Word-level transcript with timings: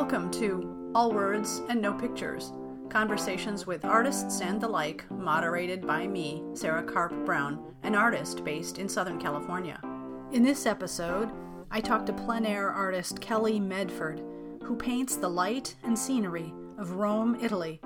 Welcome 0.00 0.30
to 0.30 0.92
All 0.94 1.10
Words 1.10 1.60
and 1.68 1.82
No 1.82 1.92
Pictures 1.92 2.52
conversations 2.88 3.66
with 3.66 3.84
artists 3.84 4.40
and 4.40 4.60
the 4.60 4.68
like, 4.68 5.04
moderated 5.10 5.84
by 5.84 6.06
me, 6.06 6.44
Sarah 6.54 6.84
Carp 6.84 7.12
Brown, 7.26 7.74
an 7.82 7.96
artist 7.96 8.44
based 8.44 8.78
in 8.78 8.88
Southern 8.88 9.20
California. 9.20 9.80
In 10.30 10.44
this 10.44 10.66
episode, 10.66 11.32
I 11.72 11.80
talk 11.80 12.06
to 12.06 12.12
plein 12.12 12.46
air 12.46 12.70
artist 12.70 13.20
Kelly 13.20 13.58
Medford, 13.58 14.22
who 14.62 14.76
paints 14.76 15.16
the 15.16 15.28
light 15.28 15.74
and 15.82 15.98
scenery 15.98 16.54
of 16.78 16.92
Rome, 16.92 17.36
Italy, 17.42 17.80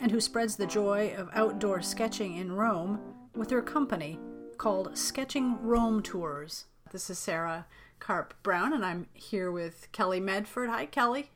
and 0.00 0.12
who 0.12 0.20
spreads 0.20 0.54
the 0.54 0.68
joy 0.68 1.12
of 1.18 1.30
outdoor 1.34 1.82
sketching 1.82 2.36
in 2.36 2.52
Rome 2.52 3.00
with 3.34 3.50
her 3.50 3.60
company 3.60 4.20
called 4.56 4.96
Sketching 4.96 5.58
Rome 5.60 6.00
Tours. 6.00 6.66
This 6.92 7.10
is 7.10 7.18
Sarah 7.18 7.66
Carp 7.98 8.34
Brown, 8.44 8.72
and 8.72 8.86
I'm 8.86 9.08
here 9.14 9.50
with 9.50 9.88
Kelly 9.90 10.20
Medford. 10.20 10.70
Hi, 10.70 10.86
Kelly. 10.86 11.30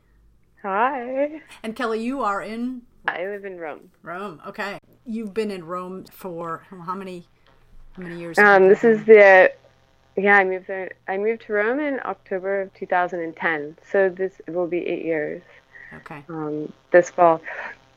Hi. 0.65 1.43
And 1.61 1.75
Kelly, 1.75 2.03
you 2.03 2.23
are 2.23 2.41
in. 2.41 2.81
I 3.07 3.23
live 3.23 3.45
in 3.45 3.59
Rome. 3.59 3.91
Rome. 4.01 4.41
Okay. 4.47 4.79
You've 5.05 5.31
been 5.31 5.51
in 5.51 5.63
Rome 5.63 6.05
for 6.05 6.63
how 6.67 6.95
many? 6.95 7.27
How 7.93 8.01
many 8.01 8.19
years? 8.19 8.39
Um, 8.39 8.67
this 8.67 8.83
is 8.83 9.05
the. 9.05 9.53
Yeah, 10.17 10.37
I 10.37 10.43
moved 10.43 10.65
there. 10.65 10.93
I 11.07 11.19
moved 11.19 11.43
to 11.43 11.53
Rome 11.53 11.79
in 11.79 11.99
October 12.03 12.61
of 12.61 12.73
2010. 12.73 13.77
So 13.91 14.09
this 14.09 14.41
will 14.47 14.65
be 14.65 14.79
eight 14.79 15.05
years. 15.05 15.43
Okay. 15.97 16.23
Um, 16.29 16.73
this 16.89 17.11
fall. 17.11 17.41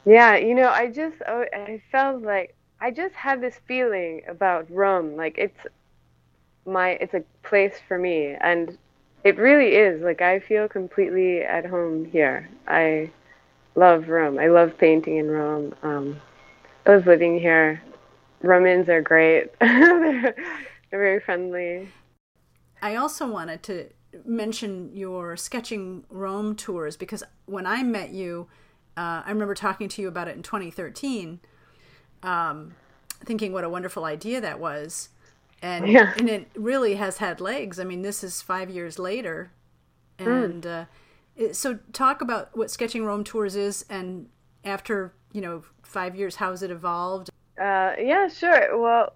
Yeah, 0.04 0.36
you 0.36 0.54
know, 0.54 0.68
I 0.68 0.88
just 0.88 1.16
oh, 1.26 1.46
I 1.50 1.80
felt 1.90 2.20
like 2.20 2.54
I 2.82 2.90
just 2.90 3.14
had 3.14 3.40
this 3.40 3.58
feeling 3.66 4.20
about 4.28 4.70
Rome. 4.70 5.16
Like 5.16 5.38
it's 5.38 5.58
my 6.66 6.98
it's 7.00 7.14
a 7.14 7.24
place 7.42 7.80
for 7.88 7.96
me 7.96 8.36
and 8.38 8.76
it 9.24 9.36
really 9.36 9.74
is. 9.74 10.02
Like 10.02 10.20
i 10.22 10.40
feel 10.40 10.68
completely 10.68 11.42
at 11.42 11.66
home 11.66 12.04
here. 12.04 12.48
I 12.66 13.10
love 13.74 14.08
rome. 14.08 14.38
I 14.38 14.48
love 14.48 14.76
painting 14.78 15.16
in 15.16 15.30
rome. 15.30 15.74
Um, 15.82 16.20
i 16.86 16.94
love 16.94 17.06
living 17.06 17.38
here. 17.38 17.82
Romans 18.42 18.88
are 18.88 19.02
great. 19.02 19.48
They're, 19.60 20.34
they're 20.90 21.00
very 21.00 21.20
friendly. 21.20 21.88
I 22.80 22.94
also 22.94 23.26
wanted 23.26 23.62
to 23.64 23.88
mention 24.24 24.90
your 24.94 25.36
sketching 25.36 26.04
rome 26.08 26.56
tours 26.56 26.96
because 26.96 27.22
when 27.46 27.66
i 27.66 27.82
met 27.82 28.10
you 28.10 28.48
uh, 28.96 29.22
i 29.24 29.30
remember 29.30 29.54
talking 29.54 29.88
to 29.88 30.02
you 30.02 30.08
about 30.08 30.28
it 30.28 30.36
in 30.36 30.42
2013 30.42 31.40
um, 32.22 32.74
thinking 33.24 33.52
what 33.52 33.64
a 33.64 33.68
wonderful 33.68 34.04
idea 34.04 34.40
that 34.40 34.58
was 34.58 35.10
and 35.62 35.88
yeah. 35.88 36.14
and 36.16 36.28
it 36.28 36.48
really 36.54 36.94
has 36.96 37.18
had 37.18 37.40
legs. 37.40 37.78
I 37.80 37.84
mean, 37.84 38.02
this 38.02 38.22
is 38.22 38.42
five 38.42 38.70
years 38.70 38.98
later, 38.98 39.52
hmm. 40.18 40.28
and 40.28 40.62
mm. 40.62 40.82
uh, 40.82 40.84
it, 41.36 41.56
so 41.56 41.78
talk 41.92 42.20
about 42.20 42.56
what 42.56 42.70
sketching 42.70 43.04
Rome 43.04 43.24
tours 43.24 43.56
is, 43.56 43.84
and 43.88 44.28
after 44.64 45.12
you 45.32 45.40
know 45.40 45.64
five 45.82 46.14
years, 46.14 46.36
how 46.36 46.50
has 46.50 46.62
it 46.62 46.70
evolved? 46.70 47.30
Uh, 47.58 47.92
yeah, 47.98 48.28
sure. 48.28 48.78
Well, 48.78 49.14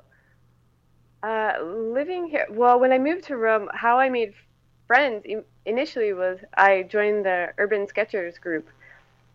uh, 1.22 1.62
living 1.62 2.28
here. 2.28 2.46
Well, 2.50 2.80
when 2.80 2.92
I 2.92 2.98
moved 2.98 3.24
to 3.24 3.36
Rome, 3.36 3.68
how 3.72 3.98
I 3.98 4.08
made 4.08 4.34
friends 4.86 5.24
initially 5.64 6.12
was 6.12 6.38
I 6.54 6.82
joined 6.84 7.24
the 7.24 7.52
Urban 7.58 7.86
Sketchers 7.86 8.38
group 8.38 8.68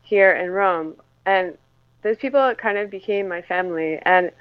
here 0.02 0.34
in 0.34 0.52
Rome, 0.52 0.96
and 1.26 1.58
those 2.02 2.18
people 2.18 2.54
kind 2.56 2.78
of 2.78 2.90
became 2.90 3.28
my 3.28 3.42
family, 3.42 4.00
and 4.04 4.32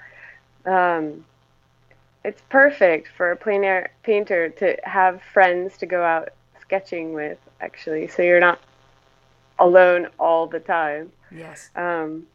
um, 0.64 1.24
it's 2.26 2.42
perfect 2.48 3.08
for 3.16 3.30
a 3.30 3.36
plein 3.36 3.62
air 3.62 3.92
painter 4.02 4.48
to 4.48 4.76
have 4.82 5.22
friends 5.32 5.78
to 5.78 5.86
go 5.86 6.02
out 6.02 6.30
sketching 6.60 7.12
with 7.12 7.38
actually. 7.60 8.08
So 8.08 8.22
you're 8.22 8.40
not 8.40 8.60
alone 9.60 10.08
all 10.18 10.48
the 10.48 10.58
time. 10.58 11.12
Yes. 11.30 11.70
Um, 11.76 12.26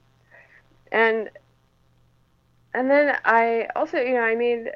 and 0.93 1.29
and 2.73 2.89
then 2.89 3.17
i 3.25 3.67
also 3.75 3.97
you 3.97 4.13
know 4.13 4.21
i 4.21 4.33
made 4.35 4.71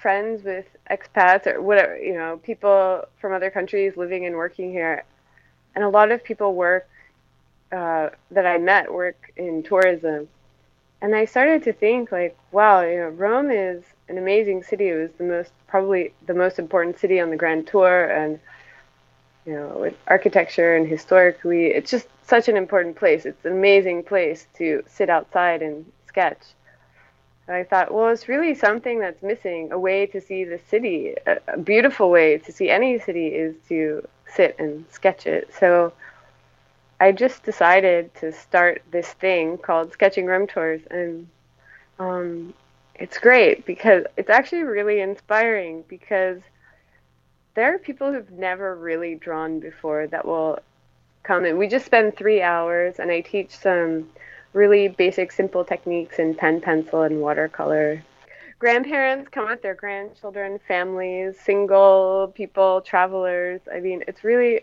friends 0.00 0.42
with 0.42 0.66
expats 0.90 1.46
or 1.46 1.60
whatever 1.60 1.96
you 1.98 2.14
know 2.14 2.38
people 2.42 3.04
from 3.20 3.32
other 3.34 3.50
countries 3.50 3.98
living 3.98 4.24
and 4.24 4.34
working 4.34 4.72
here. 4.72 5.04
And 5.74 5.84
a 5.84 5.88
lot 5.90 6.10
of 6.10 6.24
people 6.24 6.54
work 6.54 6.88
uh, 7.70 8.08
that 8.30 8.46
i 8.46 8.56
met 8.56 8.90
work 8.90 9.30
in 9.36 9.62
tourism 9.62 10.26
and 11.00 11.14
i 11.14 11.24
started 11.24 11.62
to 11.62 11.72
think 11.72 12.10
like 12.12 12.36
wow 12.52 12.80
you 12.80 12.96
know 12.96 13.08
rome 13.08 13.50
is 13.50 13.84
an 14.08 14.18
amazing 14.18 14.62
city. 14.62 14.88
It 14.88 14.94
was 14.94 15.10
the 15.18 15.24
most 15.24 15.52
probably 15.66 16.12
the 16.26 16.34
most 16.34 16.58
important 16.58 16.98
city 16.98 17.20
on 17.20 17.30
the 17.30 17.36
Grand 17.36 17.66
Tour, 17.66 18.04
and 18.04 18.38
you 19.46 19.54
know, 19.54 19.78
with 19.80 19.94
architecture 20.06 20.76
and 20.76 20.86
historically, 20.86 21.66
it's 21.66 21.90
just 21.90 22.06
such 22.22 22.48
an 22.48 22.56
important 22.56 22.96
place. 22.96 23.26
It's 23.26 23.44
an 23.44 23.52
amazing 23.52 24.04
place 24.04 24.46
to 24.56 24.82
sit 24.86 25.10
outside 25.10 25.62
and 25.62 25.84
sketch. 26.06 26.40
And 27.46 27.56
I 27.56 27.64
thought, 27.64 27.92
well, 27.92 28.08
it's 28.08 28.26
really 28.26 28.54
something 28.54 29.00
that's 29.00 29.22
missing. 29.22 29.70
A 29.70 29.78
way 29.78 30.06
to 30.06 30.20
see 30.20 30.44
the 30.44 30.58
city, 30.70 31.14
a, 31.26 31.38
a 31.48 31.58
beautiful 31.58 32.10
way 32.10 32.38
to 32.38 32.52
see 32.52 32.70
any 32.70 32.98
city, 32.98 33.28
is 33.28 33.54
to 33.68 34.06
sit 34.26 34.56
and 34.58 34.84
sketch 34.90 35.26
it. 35.26 35.52
So. 35.58 35.92
I 37.00 37.12
just 37.12 37.42
decided 37.42 38.14
to 38.16 38.32
start 38.32 38.82
this 38.90 39.08
thing 39.08 39.58
called 39.58 39.92
Sketching 39.92 40.26
Rome 40.26 40.46
Tours, 40.46 40.80
and 40.90 41.28
um, 41.98 42.54
it's 42.94 43.18
great 43.18 43.66
because 43.66 44.04
it's 44.16 44.30
actually 44.30 44.62
really 44.62 45.00
inspiring 45.00 45.84
because 45.88 46.40
there 47.54 47.74
are 47.74 47.78
people 47.78 48.12
who've 48.12 48.30
never 48.32 48.76
really 48.76 49.14
drawn 49.14 49.60
before 49.60 50.06
that 50.08 50.24
will 50.24 50.58
come 51.22 51.44
and 51.44 51.58
we 51.58 51.66
just 51.66 51.86
spend 51.86 52.16
three 52.16 52.42
hours 52.42 52.96
and 52.98 53.10
I 53.10 53.20
teach 53.20 53.56
some 53.56 54.08
really 54.52 54.88
basic 54.88 55.32
simple 55.32 55.64
techniques 55.64 56.18
in 56.18 56.34
pen, 56.34 56.60
pencil, 56.60 57.02
and 57.02 57.20
watercolor. 57.20 58.02
Grandparents 58.58 59.28
come 59.28 59.48
with 59.48 59.62
their 59.62 59.74
grandchildren, 59.74 60.60
families, 60.66 61.38
single 61.40 62.32
people, 62.34 62.80
travelers. 62.80 63.60
I 63.72 63.80
mean, 63.80 64.04
it's 64.06 64.22
really 64.22 64.60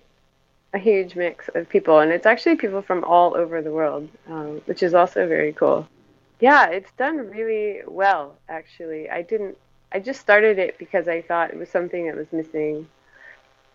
a 0.74 0.80
huge 0.80 1.16
mix 1.16 1.50
of 1.54 1.68
people, 1.70 2.00
and 2.00 2.12
it's 2.12 2.26
actually 2.26 2.56
people 2.56 2.82
from 2.82 3.04
all 3.04 3.36
over 3.36 3.62
the 3.62 3.72
world, 3.72 4.08
um, 4.28 4.62
which 4.66 4.84
is 4.84 4.94
also 4.94 5.28
very 5.28 5.54
cool. 5.54 5.88
Yeah, 6.40 6.68
it's 6.68 6.92
done 6.94 7.18
really 7.30 7.82
well, 7.86 8.36
actually. 8.50 9.10
I 9.10 9.22
didn't. 9.22 9.58
I 9.92 10.00
just 10.00 10.22
started 10.22 10.58
it 10.58 10.78
because 10.78 11.08
I 11.08 11.22
thought 11.22 11.52
it 11.52 11.58
was 11.58 11.70
something 11.70 12.08
that 12.08 12.16
was 12.16 12.32
missing, 12.32 12.88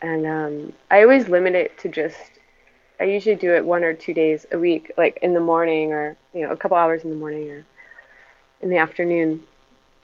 and 0.00 0.26
um, 0.26 0.72
I 0.90 1.02
always 1.02 1.28
limit 1.28 1.54
it 1.54 1.78
to 1.78 1.88
just. 1.88 2.16
I 2.98 3.04
usually 3.04 3.36
do 3.36 3.54
it 3.54 3.64
one 3.64 3.84
or 3.84 3.92
two 3.92 4.14
days 4.14 4.46
a 4.52 4.58
week, 4.58 4.90
like 4.96 5.18
in 5.20 5.34
the 5.34 5.40
morning 5.40 5.92
or 5.92 6.16
you 6.32 6.46
know 6.46 6.52
a 6.52 6.56
couple 6.56 6.78
hours 6.78 7.04
in 7.04 7.10
the 7.10 7.16
morning 7.16 7.50
or 7.50 7.66
in 8.62 8.70
the 8.70 8.78
afternoon, 8.78 9.42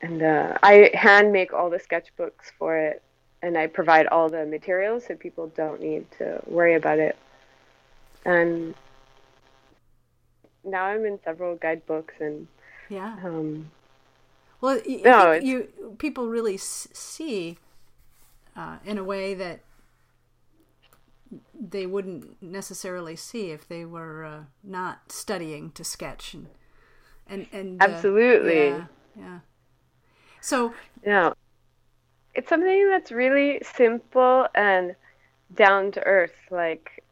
and 0.02 0.22
uh, 0.22 0.58
I 0.62 0.90
hand 0.92 1.32
make 1.32 1.54
all 1.54 1.70
the 1.70 1.78
sketchbooks 1.78 2.52
for 2.58 2.76
it, 2.76 3.02
and 3.42 3.58
I 3.58 3.66
provide 3.66 4.06
all 4.06 4.28
the 4.28 4.46
materials 4.46 5.06
so 5.06 5.16
people 5.16 5.48
don't 5.48 5.80
need 5.80 6.10
to 6.18 6.40
worry 6.46 6.74
about 6.74 6.98
it. 6.98 7.16
And 8.24 8.74
now 10.64 10.84
I'm 10.84 11.04
in 11.04 11.18
several 11.24 11.56
guidebooks 11.56 12.14
and 12.20 12.46
yeah. 12.88 13.16
Um, 13.24 13.70
well, 14.60 14.80
no, 14.86 15.32
you 15.32 15.94
people 15.98 16.28
really 16.28 16.56
see 16.56 17.58
uh, 18.56 18.76
in 18.84 18.98
a 18.98 19.04
way 19.04 19.34
that 19.34 19.60
they 21.58 21.86
wouldn't 21.86 22.40
necessarily 22.42 23.16
see 23.16 23.50
if 23.50 23.66
they 23.66 23.84
were 23.84 24.24
uh, 24.24 24.40
not 24.62 25.10
studying 25.10 25.70
to 25.72 25.82
sketch 25.82 26.34
and 26.34 26.46
and 27.26 27.46
and 27.52 27.82
uh, 27.82 27.86
absolutely 27.86 28.66
yeah, 28.66 28.84
yeah. 29.18 29.38
So 30.40 30.74
yeah, 31.04 31.32
it's 32.34 32.48
something 32.48 32.88
that's 32.88 33.12
really 33.12 33.60
simple 33.74 34.46
and 34.54 34.94
down 35.54 35.92
to 35.92 36.06
earth. 36.06 36.34
Like 36.50 37.02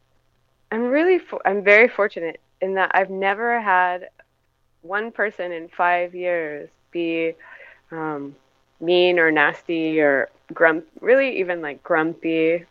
I'm 0.71 0.83
really 0.83 1.19
fo- 1.19 1.41
I'm 1.45 1.63
very 1.63 1.87
fortunate 1.87 2.39
in 2.61 2.75
that 2.75 2.91
I've 2.93 3.09
never 3.09 3.59
had 3.59 4.09
one 4.81 5.11
person 5.11 5.51
in 5.51 5.67
five 5.69 6.15
years 6.15 6.69
be 6.91 7.33
um, 7.91 8.35
mean 8.79 9.19
or 9.19 9.31
nasty 9.31 9.99
or 10.01 10.29
grump, 10.53 10.85
really 10.99 11.39
even 11.39 11.61
like 11.61 11.83
grumpy. 11.83 12.65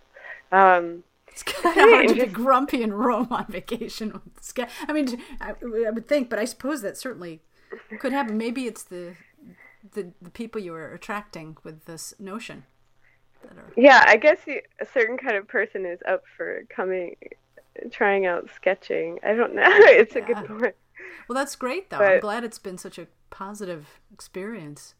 Um, 0.53 1.05
it's 1.29 1.43
kind 1.43 1.79
of 1.79 1.89
hard 1.91 2.09
to 2.09 2.15
be 2.15 2.27
grumpy 2.27 2.83
in 2.83 2.93
Rome 2.93 3.29
on 3.31 3.47
vacation. 3.49 4.21
I 4.89 4.93
mean, 4.93 5.23
I, 5.41 5.51
I, 5.51 5.91
would 5.91 6.09
think, 6.09 6.29
but 6.29 6.39
I 6.39 6.45
suppose 6.45 6.83
that 6.83 6.97
certainly 6.97 7.41
could 7.99 8.13
happen. 8.13 8.37
Maybe 8.37 8.67
it's 8.67 8.83
the 8.83 9.15
the, 9.93 10.13
the 10.21 10.31
people 10.31 10.61
you 10.61 10.75
are 10.75 10.93
attracting 10.93 11.57
with 11.65 11.85
this 11.85 12.15
notion. 12.19 12.65
Are... 13.45 13.73
Yeah, 13.77 14.05
I 14.07 14.17
guess 14.17 14.39
you, 14.47 14.61
a 14.81 14.87
certain 14.87 15.17
kind 15.17 15.37
of 15.37 15.49
person 15.49 15.87
is 15.87 16.01
up 16.07 16.23
for 16.37 16.65
coming 16.69 17.17
trying 17.91 18.27
out 18.27 18.49
sketching. 18.55 19.19
I 19.25 19.35
don't 19.35 19.55
know. 19.55 19.63
it's 19.67 20.15
yeah. 20.15 20.23
a 20.23 20.27
good 20.27 20.47
point. 20.47 20.75
Well, 21.29 21.37
that's 21.37 21.57
great 21.57 21.91
though. 21.91 21.99
But, 21.99 22.13
I'm 22.13 22.21
glad 22.21 22.45
it's 22.45 22.59
been 22.59 22.79
such 22.79 22.99
a 22.99 23.07
positive 23.31 24.01
experience. 24.13 24.95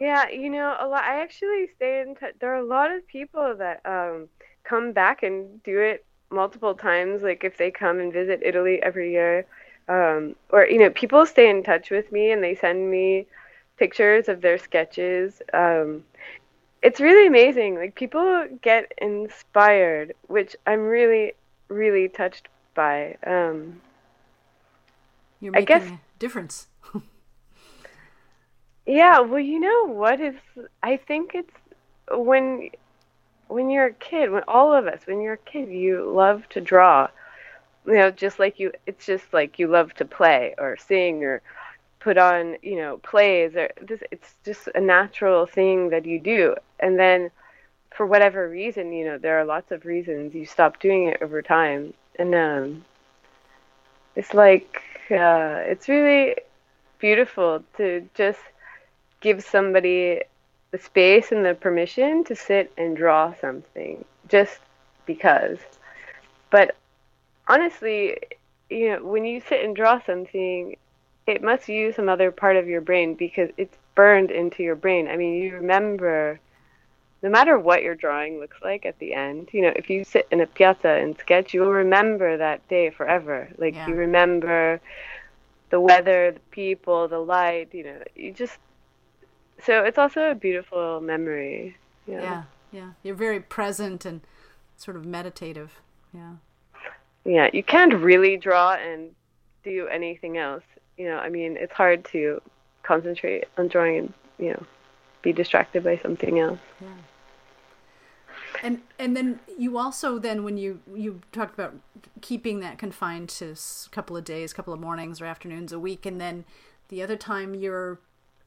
Yeah, 0.00 0.28
you 0.28 0.48
know, 0.48 0.76
a 0.78 0.86
lot. 0.86 1.04
I 1.04 1.22
actually 1.22 1.68
stay 1.76 2.00
in 2.00 2.14
touch. 2.14 2.34
There 2.40 2.52
are 2.52 2.60
a 2.60 2.64
lot 2.64 2.92
of 2.92 3.06
people 3.06 3.56
that 3.58 3.80
um, 3.84 4.28
come 4.64 4.92
back 4.92 5.22
and 5.22 5.62
do 5.64 5.80
it 5.80 6.04
multiple 6.30 6.74
times. 6.74 7.22
Like 7.22 7.44
if 7.44 7.56
they 7.56 7.70
come 7.70 7.98
and 7.98 8.12
visit 8.12 8.40
Italy 8.42 8.80
every 8.82 9.12
year, 9.12 9.46
um, 9.88 10.36
or 10.50 10.66
you 10.66 10.78
know, 10.78 10.90
people 10.90 11.26
stay 11.26 11.50
in 11.50 11.62
touch 11.62 11.90
with 11.90 12.10
me 12.12 12.30
and 12.30 12.42
they 12.42 12.54
send 12.54 12.90
me 12.90 13.26
pictures 13.78 14.28
of 14.28 14.40
their 14.40 14.58
sketches. 14.58 15.40
Um, 15.52 16.04
it's 16.82 17.00
really 17.00 17.26
amazing. 17.26 17.76
Like 17.76 17.94
people 17.94 18.46
get 18.62 18.92
inspired, 18.98 20.14
which 20.26 20.56
I'm 20.66 20.80
really, 20.80 21.32
really 21.68 22.08
touched 22.08 22.48
by. 22.74 23.16
Um, 23.26 23.80
You're 25.40 25.52
making 25.52 25.76
I 25.76 25.78
guess, 25.78 25.90
a 25.90 25.98
difference. 26.18 26.66
yeah, 28.86 29.20
well, 29.20 29.40
you 29.40 29.60
know 29.60 29.86
what 29.86 30.20
is? 30.20 30.36
I 30.82 30.96
think 30.96 31.32
it's 31.34 31.54
when 32.10 32.70
when 33.48 33.70
you're 33.70 33.86
a 33.86 33.92
kid, 33.94 34.30
when 34.30 34.42
all 34.46 34.72
of 34.74 34.86
us, 34.86 35.00
when 35.06 35.20
you're 35.20 35.34
a 35.34 35.38
kid, 35.38 35.68
you 35.70 36.10
love 36.10 36.48
to 36.50 36.60
draw. 36.60 37.08
You 37.86 37.94
know, 37.94 38.10
just 38.10 38.38
like 38.38 38.60
you, 38.60 38.72
it's 38.86 39.06
just 39.06 39.32
like 39.32 39.58
you 39.58 39.66
love 39.66 39.94
to 39.94 40.04
play 40.04 40.54
or 40.58 40.76
sing 40.76 41.24
or 41.24 41.40
put 42.00 42.18
on, 42.18 42.56
you 42.62 42.76
know, 42.76 42.98
plays 42.98 43.54
or 43.56 43.70
this. 43.80 44.00
It's 44.10 44.34
just 44.44 44.68
a 44.74 44.80
natural 44.80 45.46
thing 45.46 45.90
that 45.90 46.04
you 46.06 46.20
do, 46.20 46.56
and 46.80 46.98
then 46.98 47.30
for 47.90 48.06
whatever 48.06 48.48
reason, 48.48 48.92
you 48.92 49.04
know, 49.04 49.18
there 49.18 49.38
are 49.40 49.44
lots 49.44 49.72
of 49.72 49.84
reasons 49.84 50.34
you 50.34 50.46
stop 50.46 50.80
doing 50.80 51.08
it 51.08 51.22
over 51.22 51.42
time, 51.42 51.94
and 52.18 52.34
um, 52.34 52.84
it's 54.14 54.34
like 54.34 54.82
uh, 55.10 55.62
it's 55.66 55.88
really 55.88 56.36
beautiful 56.98 57.62
to 57.76 58.08
just 58.14 58.40
give 59.20 59.42
somebody 59.42 60.22
the 60.70 60.78
space 60.78 61.32
and 61.32 61.44
the 61.44 61.54
permission 61.54 62.24
to 62.24 62.36
sit 62.36 62.72
and 62.76 62.96
draw 62.96 63.32
something 63.40 64.04
just 64.28 64.58
because. 65.06 65.58
But 66.50 66.76
honestly, 67.46 68.18
you 68.68 68.90
know, 68.90 69.04
when 69.04 69.24
you 69.24 69.40
sit 69.40 69.64
and 69.64 69.74
draw 69.74 70.00
something, 70.04 70.76
it 71.28 71.42
must 71.42 71.68
use 71.68 71.96
some 71.96 72.08
other 72.08 72.30
part 72.30 72.56
of 72.56 72.66
your 72.66 72.80
brain 72.80 73.14
because 73.14 73.50
it's 73.56 73.76
burned 73.94 74.30
into 74.30 74.62
your 74.62 74.76
brain. 74.76 75.08
I 75.08 75.16
mean, 75.16 75.34
you 75.34 75.54
remember 75.54 76.40
no 77.22 77.28
matter 77.28 77.58
what 77.58 77.82
your 77.82 77.94
drawing 77.94 78.38
looks 78.38 78.56
like 78.62 78.86
at 78.86 78.98
the 78.98 79.12
end, 79.12 79.48
you 79.52 79.62
know, 79.62 79.72
if 79.74 79.90
you 79.90 80.04
sit 80.04 80.28
in 80.30 80.40
a 80.40 80.46
piazza 80.46 80.88
and 80.88 81.18
sketch, 81.18 81.52
you'll 81.52 81.72
remember 81.72 82.36
that 82.36 82.66
day 82.68 82.90
forever. 82.90 83.48
Like 83.58 83.74
yeah. 83.74 83.88
you 83.88 83.94
remember 83.94 84.80
the 85.70 85.80
weather, 85.80 86.32
the 86.32 86.40
people, 86.50 87.08
the 87.08 87.18
light, 87.18 87.68
you 87.72 87.84
know, 87.84 88.02
you 88.14 88.32
just 88.32 88.56
so 89.64 89.82
it's 89.82 89.98
also 89.98 90.30
a 90.30 90.34
beautiful 90.34 91.00
memory. 91.00 91.76
Yeah. 92.06 92.22
yeah, 92.22 92.42
yeah. 92.72 92.90
You're 93.02 93.16
very 93.16 93.40
present 93.40 94.04
and 94.04 94.20
sort 94.76 94.96
of 94.96 95.04
meditative. 95.04 95.72
Yeah. 96.14 96.34
Yeah, 97.24 97.50
you 97.52 97.62
can't 97.62 97.94
really 97.94 98.36
draw 98.36 98.74
and 98.74 99.10
do 99.64 99.88
anything 99.88 100.38
else. 100.38 100.62
You 100.98 101.06
know, 101.06 101.16
I 101.16 101.30
mean, 101.30 101.56
it's 101.56 101.72
hard 101.72 102.04
to 102.06 102.42
concentrate 102.82 103.44
on 103.56 103.68
drawing 103.68 103.98
and 103.98 104.14
you 104.38 104.50
know 104.50 104.66
be 105.22 105.32
distracted 105.32 105.84
by 105.84 105.96
something 105.98 106.38
else. 106.38 106.58
Yeah. 106.80 106.88
And 108.62 108.82
and 108.98 109.16
then 109.16 109.40
you 109.56 109.78
also 109.78 110.18
then 110.18 110.42
when 110.42 110.56
you 110.56 110.80
you 110.94 111.20
talked 111.32 111.54
about 111.54 111.74
keeping 112.20 112.60
that 112.60 112.78
confined 112.78 113.28
to 113.30 113.52
a 113.52 113.90
couple 113.90 114.16
of 114.16 114.24
days, 114.24 114.52
couple 114.52 114.74
of 114.74 114.80
mornings 114.80 115.20
or 115.20 115.26
afternoons 115.26 115.72
a 115.72 115.78
week, 115.78 116.04
and 116.04 116.20
then 116.20 116.44
the 116.88 117.02
other 117.02 117.16
time 117.16 117.54
you're 117.54 118.00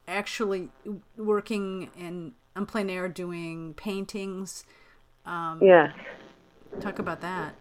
actually 0.06 0.68
working 1.16 1.90
in 1.98 2.32
on 2.54 2.66
plein 2.66 2.90
air 2.90 3.08
doing 3.08 3.74
paintings. 3.74 4.64
Um, 5.24 5.60
yeah. 5.62 5.92
Talk 6.80 6.98
about 6.98 7.20
that. 7.22 7.54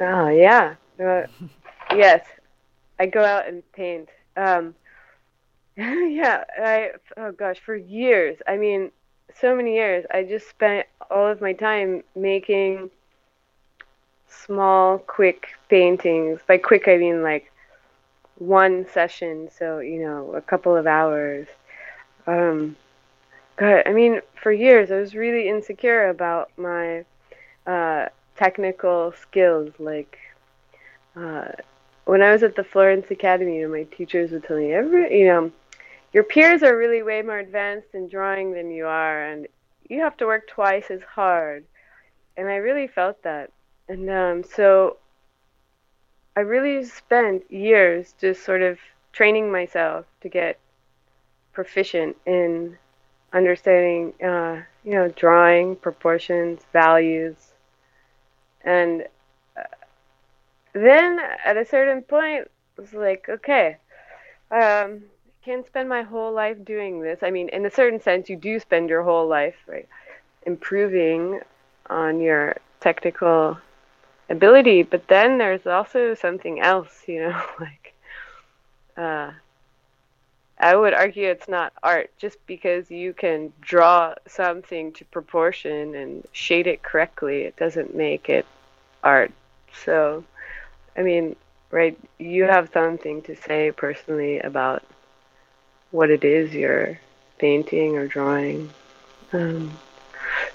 Oh 0.00 0.28
yeah. 0.28 0.74
Uh, 0.98 1.26
yes, 1.94 2.26
I 2.98 3.06
go 3.06 3.24
out 3.24 3.46
and 3.48 3.62
paint. 3.72 4.08
Um, 4.36 4.74
yeah, 5.76 6.44
I 6.58 6.92
oh 7.16 7.32
gosh, 7.32 7.58
for 7.58 7.76
years. 7.76 8.38
I 8.46 8.56
mean, 8.56 8.90
so 9.40 9.54
many 9.54 9.74
years. 9.74 10.04
I 10.10 10.22
just 10.22 10.48
spent 10.48 10.86
all 11.10 11.26
of 11.26 11.40
my 11.40 11.52
time 11.52 12.02
making 12.14 12.90
small, 14.28 14.98
quick 14.98 15.48
paintings. 15.68 16.40
By 16.46 16.58
quick, 16.58 16.88
I 16.88 16.96
mean 16.96 17.22
like 17.22 17.52
one 18.38 18.86
session, 18.92 19.50
so 19.56 19.80
you 19.80 20.00
know, 20.00 20.32
a 20.34 20.40
couple 20.40 20.76
of 20.76 20.86
hours. 20.86 21.46
Um, 22.26 22.76
God, 23.56 23.82
I 23.86 23.92
mean, 23.92 24.20
for 24.42 24.52
years 24.52 24.90
I 24.90 24.96
was 24.96 25.14
really 25.14 25.48
insecure 25.48 26.08
about 26.08 26.50
my 26.56 27.04
uh, 27.66 28.06
technical 28.36 29.12
skills. 29.20 29.72
Like 29.78 30.18
uh, 31.14 31.52
when 32.06 32.22
I 32.22 32.32
was 32.32 32.42
at 32.44 32.54
the 32.54 32.64
Florence 32.64 33.10
Academy, 33.10 33.58
you 33.58 33.68
know, 33.68 33.74
my 33.74 33.82
teachers 33.82 34.30
would 34.30 34.44
tell 34.44 34.56
me 34.56 34.72
every, 34.72 35.18
you 35.18 35.26
know, 35.26 35.52
your 36.12 36.22
peers 36.22 36.62
are 36.62 36.76
really 36.76 37.02
way 37.02 37.20
more 37.20 37.38
advanced 37.38 37.88
in 37.94 38.08
drawing 38.08 38.52
than 38.52 38.70
you 38.70 38.86
are, 38.86 39.24
and 39.24 39.48
you 39.88 40.00
have 40.00 40.16
to 40.18 40.26
work 40.26 40.46
twice 40.46 40.90
as 40.90 41.02
hard. 41.02 41.64
And 42.36 42.48
I 42.48 42.56
really 42.56 42.86
felt 42.86 43.22
that. 43.24 43.50
And 43.88 44.08
um, 44.08 44.44
so 44.44 44.98
I 46.36 46.40
really 46.40 46.84
spent 46.84 47.50
years 47.50 48.14
just 48.20 48.44
sort 48.44 48.62
of 48.62 48.78
training 49.12 49.50
myself 49.50 50.06
to 50.20 50.28
get 50.28 50.60
proficient 51.52 52.16
in 52.24 52.78
understanding, 53.32 54.12
uh, 54.22 54.62
you 54.84 54.92
know, 54.92 55.08
drawing, 55.08 55.74
proportions, 55.74 56.60
values. 56.72 57.34
And 58.64 59.06
then 60.84 61.20
at 61.44 61.56
a 61.56 61.64
certain 61.64 62.02
point, 62.02 62.42
it 62.76 62.80
was 62.80 62.92
like, 62.92 63.28
okay, 63.28 63.76
um, 64.50 65.02
I 65.02 65.44
can't 65.44 65.66
spend 65.66 65.88
my 65.88 66.02
whole 66.02 66.32
life 66.32 66.64
doing 66.64 67.00
this. 67.00 67.20
I 67.22 67.30
mean, 67.30 67.48
in 67.50 67.64
a 67.66 67.70
certain 67.70 68.00
sense, 68.00 68.28
you 68.28 68.36
do 68.36 68.58
spend 68.60 68.88
your 68.88 69.02
whole 69.02 69.26
life, 69.26 69.56
right, 69.66 69.88
improving 70.44 71.40
on 71.88 72.20
your 72.20 72.56
technical 72.80 73.58
ability, 74.28 74.82
but 74.82 75.06
then 75.08 75.38
there's 75.38 75.66
also 75.66 76.14
something 76.14 76.60
else, 76.60 77.02
you 77.06 77.20
know, 77.20 77.42
like 77.60 77.94
uh, 78.96 79.30
I 80.58 80.74
would 80.74 80.94
argue 80.94 81.28
it's 81.28 81.48
not 81.48 81.72
art 81.82 82.10
just 82.18 82.38
because 82.46 82.90
you 82.90 83.12
can 83.12 83.52
draw 83.60 84.14
something 84.26 84.92
to 84.94 85.04
proportion 85.06 85.94
and 85.94 86.26
shade 86.32 86.66
it 86.66 86.82
correctly, 86.82 87.42
it 87.42 87.56
doesn't 87.56 87.94
make 87.94 88.28
it 88.28 88.46
art. 89.04 89.32
So, 89.84 90.24
I 90.96 91.02
mean, 91.02 91.36
right, 91.70 91.98
you 92.18 92.44
have 92.44 92.70
something 92.72 93.22
to 93.22 93.36
say 93.36 93.72
personally 93.72 94.38
about 94.40 94.82
what 95.90 96.10
it 96.10 96.24
is 96.24 96.54
you're 96.54 96.98
painting 97.38 97.96
or 97.96 98.06
drawing. 98.06 98.70
Um, 99.32 99.76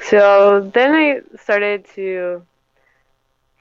so 0.03 0.71
then 0.73 0.93
I 0.93 1.21
started 1.37 1.85
to 1.95 2.43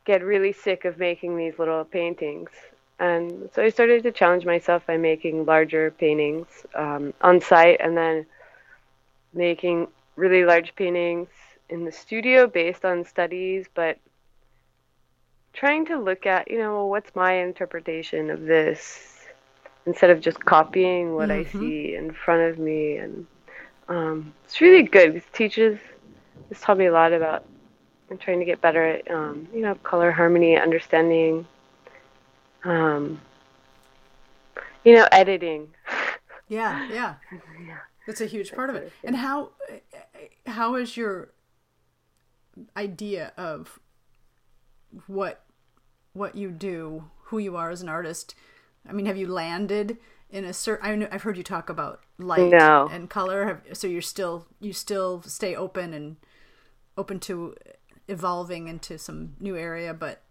get 0.05 0.25
really 0.25 0.53
sick 0.53 0.85
of 0.85 0.99
making 0.99 1.37
these 1.37 1.59
little 1.59 1.85
paintings. 1.85 2.51
And 2.99 3.49
so 3.55 3.63
I 3.63 3.71
started 3.71 4.03
to 4.03 4.13
challenge 4.13 4.45
myself 4.45 4.87
by 4.87 4.97
making 4.97 5.47
larger 5.47 5.91
paintings 5.91 6.47
um, 6.75 7.15
on 7.21 7.41
site 7.41 7.81
and 7.81 7.97
then 7.97 8.27
making 9.33 9.89
really 10.17 10.45
large 10.45 10.75
paintings 10.75 11.29
in 11.69 11.85
the 11.85 11.93
studio 11.93 12.47
based 12.47 12.85
on 12.85 13.05
studies, 13.05 13.67
but 13.75 13.99
trying 15.53 15.87
to 15.87 15.99
look 15.99 16.27
at, 16.27 16.51
you 16.51 16.59
know, 16.59 16.87
what's 16.87 17.15
my 17.15 17.33
interpretation 17.33 18.31
of 18.31 18.43
this 18.43 19.27
instead 19.87 20.11
of 20.11 20.21
just 20.21 20.45
copying 20.45 21.15
what 21.15 21.29
mm-hmm. 21.29 21.59
I 21.59 21.61
see 21.61 21.95
in 21.95 22.13
front 22.13 22.43
of 22.43 22.59
me. 22.59 22.97
And 22.97 23.27
um, 23.89 24.33
it's 24.45 24.61
really 24.61 24.83
good. 24.83 25.15
These 25.15 25.23
teachers, 25.33 25.79
this 26.49 26.61
taught 26.61 26.79
me 26.79 26.87
a 26.87 26.93
lot 26.93 27.13
about 27.13 27.45
I'm 28.11 28.19
trying 28.19 28.41
to 28.41 28.45
get 28.45 28.61
better 28.61 28.85
at, 28.85 29.11
um, 29.11 29.47
you 29.55 29.61
know, 29.61 29.77
color 29.77 30.11
harmony, 30.11 30.57
understanding, 30.57 31.47
um, 32.65 33.21
you 34.85 34.95
know, 34.95 35.07
editing. 35.13 35.69
Yeah, 36.49 36.89
yeah, 36.93 37.15
that's 38.07 38.21
a 38.21 38.27
huge 38.27 38.53
part 38.53 38.69
of 38.69 38.77
it. 38.77 38.93
And 39.05 39.15
how 39.15 39.51
how 40.47 40.75
is 40.75 40.97
your 40.97 41.31
idea 42.77 43.33
of 43.37 43.79
what 45.07 45.43
what 46.13 46.35
you 46.35 46.51
do, 46.51 47.05
who 47.25 47.39
you 47.39 47.57
are 47.57 47.71
as 47.71 47.83
an 47.83 47.89
artist? 47.89 48.35
I 48.89 48.93
mean, 48.93 49.07
have 49.07 49.17
you 49.17 49.29
landed 49.29 49.99
in 50.31 50.45
a 50.45 50.53
certain? 50.53 51.07
I've 51.11 51.23
heard 51.23 51.37
you 51.37 51.43
talk 51.43 51.69
about 51.69 52.01
light 52.19 52.51
no. 52.51 52.89
and 52.91 53.09
color. 53.09 53.47
Have, 53.47 53.77
so 53.77 53.87
you're 53.87 54.03
still 54.03 54.47
you 54.59 54.73
still 54.73 55.23
stay 55.23 55.55
open 55.55 55.95
and 55.95 56.17
open 56.97 57.21
to 57.21 57.55
evolving 58.09 58.69
into 58.69 58.99
some 58.99 59.35
new 59.39 59.57
area, 59.57 59.95
but 59.95 60.23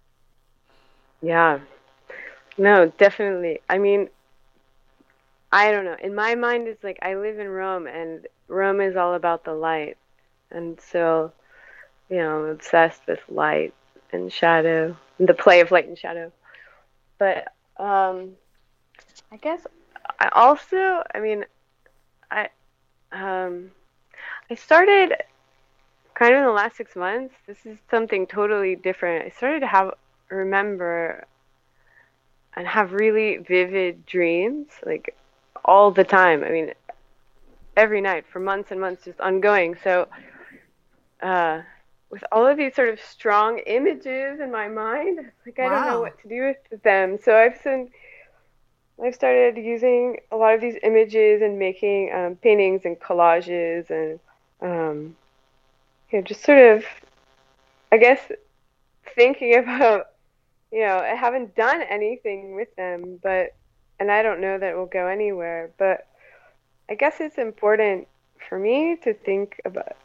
yeah, 1.21 1.59
no, 2.57 2.91
definitely. 2.97 3.61
I 3.69 3.77
mean, 3.77 4.09
I 5.51 5.71
don't 5.71 5.85
know. 5.85 5.95
In 6.01 6.13
my 6.13 6.35
mind, 6.35 6.67
it's 6.67 6.83
like 6.83 6.99
I 7.01 7.15
live 7.15 7.39
in 7.39 7.47
Rome, 7.47 7.87
and 7.87 8.27
Rome 8.47 8.81
is 8.81 8.95
all 8.95 9.13
about 9.13 9.45
the 9.45 9.53
light, 9.53 9.97
and 10.51 10.79
so 10.79 11.31
you 12.09 12.17
know, 12.17 12.43
I'm 12.43 12.49
obsessed 12.49 13.01
with 13.07 13.19
light. 13.29 13.73
And 14.13 14.31
shadow, 14.31 14.95
the 15.19 15.33
play 15.33 15.61
of 15.61 15.71
light 15.71 15.87
and 15.87 15.97
shadow. 15.97 16.31
But 17.17 17.53
um, 17.77 18.31
I 19.31 19.37
guess 19.37 19.65
I 20.19 20.29
also, 20.29 21.03
I 21.13 21.19
mean, 21.19 21.45
I 22.31 22.49
um, 23.11 23.71
I 24.49 24.55
started 24.55 25.13
kind 26.13 26.33
of 26.33 26.39
in 26.39 26.45
the 26.45 26.51
last 26.51 26.75
six 26.75 26.95
months. 26.95 27.33
This 27.47 27.65
is 27.65 27.77
something 27.89 28.27
totally 28.27 28.75
different. 28.75 29.25
I 29.25 29.29
started 29.29 29.61
to 29.61 29.67
have 29.67 29.93
remember 30.29 31.25
and 32.55 32.67
have 32.67 32.91
really 32.91 33.37
vivid 33.37 34.05
dreams, 34.05 34.67
like 34.85 35.15
all 35.63 35.91
the 35.91 36.03
time. 36.03 36.43
I 36.43 36.49
mean, 36.49 36.73
every 37.77 38.01
night 38.01 38.25
for 38.31 38.39
months 38.39 38.71
and 38.71 38.81
months, 38.81 39.05
just 39.05 39.19
ongoing. 39.21 39.75
So, 39.83 40.07
uh, 41.21 41.61
with 42.09 42.23
all 42.31 42.47
of 42.47 42.57
these 42.57 42.75
sort 42.75 42.89
of 42.89 42.99
strong 42.99 43.59
images 43.59 44.39
in 44.39 44.51
my 44.51 44.67
mind, 44.67 45.31
like 45.45 45.59
I 45.59 45.69
don't 45.69 45.85
know 45.85 46.01
what 46.01 46.19
to 46.21 46.27
do 46.27 46.41
with 46.71 46.81
them. 46.81 47.19
So 47.23 47.35
I've 47.35 47.63
been, 47.63 47.89
I've 49.03 49.15
started 49.15 49.57
using 49.57 50.17
a 50.31 50.35
lot 50.35 50.55
of 50.55 50.61
these 50.61 50.75
images 50.81 51.41
and 51.41 51.59
making 51.59 52.11
um, 52.13 52.35
paintings 52.35 52.81
and 52.85 52.99
collages 52.99 53.89
and, 53.89 54.19
um, 54.61 55.15
you 56.11 56.19
know, 56.19 56.21
just 56.23 56.43
sort 56.43 56.57
of, 56.57 56.83
I 57.91 57.97
guess, 57.97 58.19
thinking 59.15 59.55
about, 59.63 60.07
you 60.71 60.81
know, 60.81 60.97
I 60.97 61.15
haven't 61.15 61.55
done 61.55 61.81
anything 61.83 62.55
with 62.55 62.75
them, 62.75 63.19
but, 63.21 63.55
and 63.99 64.11
I 64.11 64.23
don't 64.23 64.41
know 64.41 64.57
that 64.57 64.71
it 64.71 64.75
will 64.75 64.85
go 64.87 65.07
anywhere, 65.07 65.69
but 65.77 66.07
I 66.89 66.95
guess 66.95 67.17
it's 67.19 67.37
important 67.37 68.07
for 68.47 68.57
me 68.57 68.97
to 69.03 69.13
think 69.13 69.61
about 69.63 69.95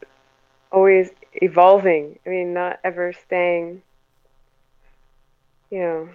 always 0.75 1.09
evolving. 1.33 2.19
I 2.25 2.29
mean, 2.29 2.53
not 2.53 2.79
ever 2.83 3.13
staying, 3.13 3.81
you 5.71 5.79
know, 5.79 6.09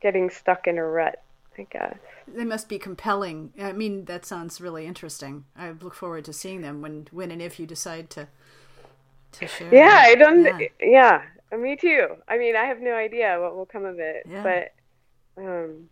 getting 0.00 0.28
stuck 0.28 0.66
in 0.66 0.76
a 0.76 0.84
rut, 0.84 1.22
I 1.56 1.66
guess. 1.70 1.96
They 2.26 2.44
must 2.44 2.68
be 2.68 2.78
compelling. 2.78 3.52
I 3.60 3.72
mean, 3.72 4.06
that 4.06 4.26
sounds 4.26 4.60
really 4.60 4.86
interesting. 4.86 5.44
I 5.56 5.70
look 5.70 5.94
forward 5.94 6.24
to 6.26 6.32
seeing 6.32 6.60
them 6.60 6.82
when, 6.82 7.06
when 7.12 7.30
and 7.30 7.40
if 7.40 7.60
you 7.60 7.66
decide 7.66 8.10
to 8.10 8.28
to 9.32 9.46
share. 9.46 9.74
Yeah. 9.74 10.02
I 10.02 10.14
don't. 10.14 10.44
Yeah. 10.44 11.22
yeah, 11.50 11.56
me 11.56 11.76
too. 11.76 12.08
I 12.28 12.36
mean, 12.36 12.56
I 12.56 12.64
have 12.64 12.80
no 12.80 12.92
idea 12.92 13.38
what 13.40 13.56
will 13.56 13.66
come 13.66 13.84
of 13.84 13.98
it, 13.98 14.26
yeah. 14.28 14.42
but 14.42 15.42
um, 15.42 15.88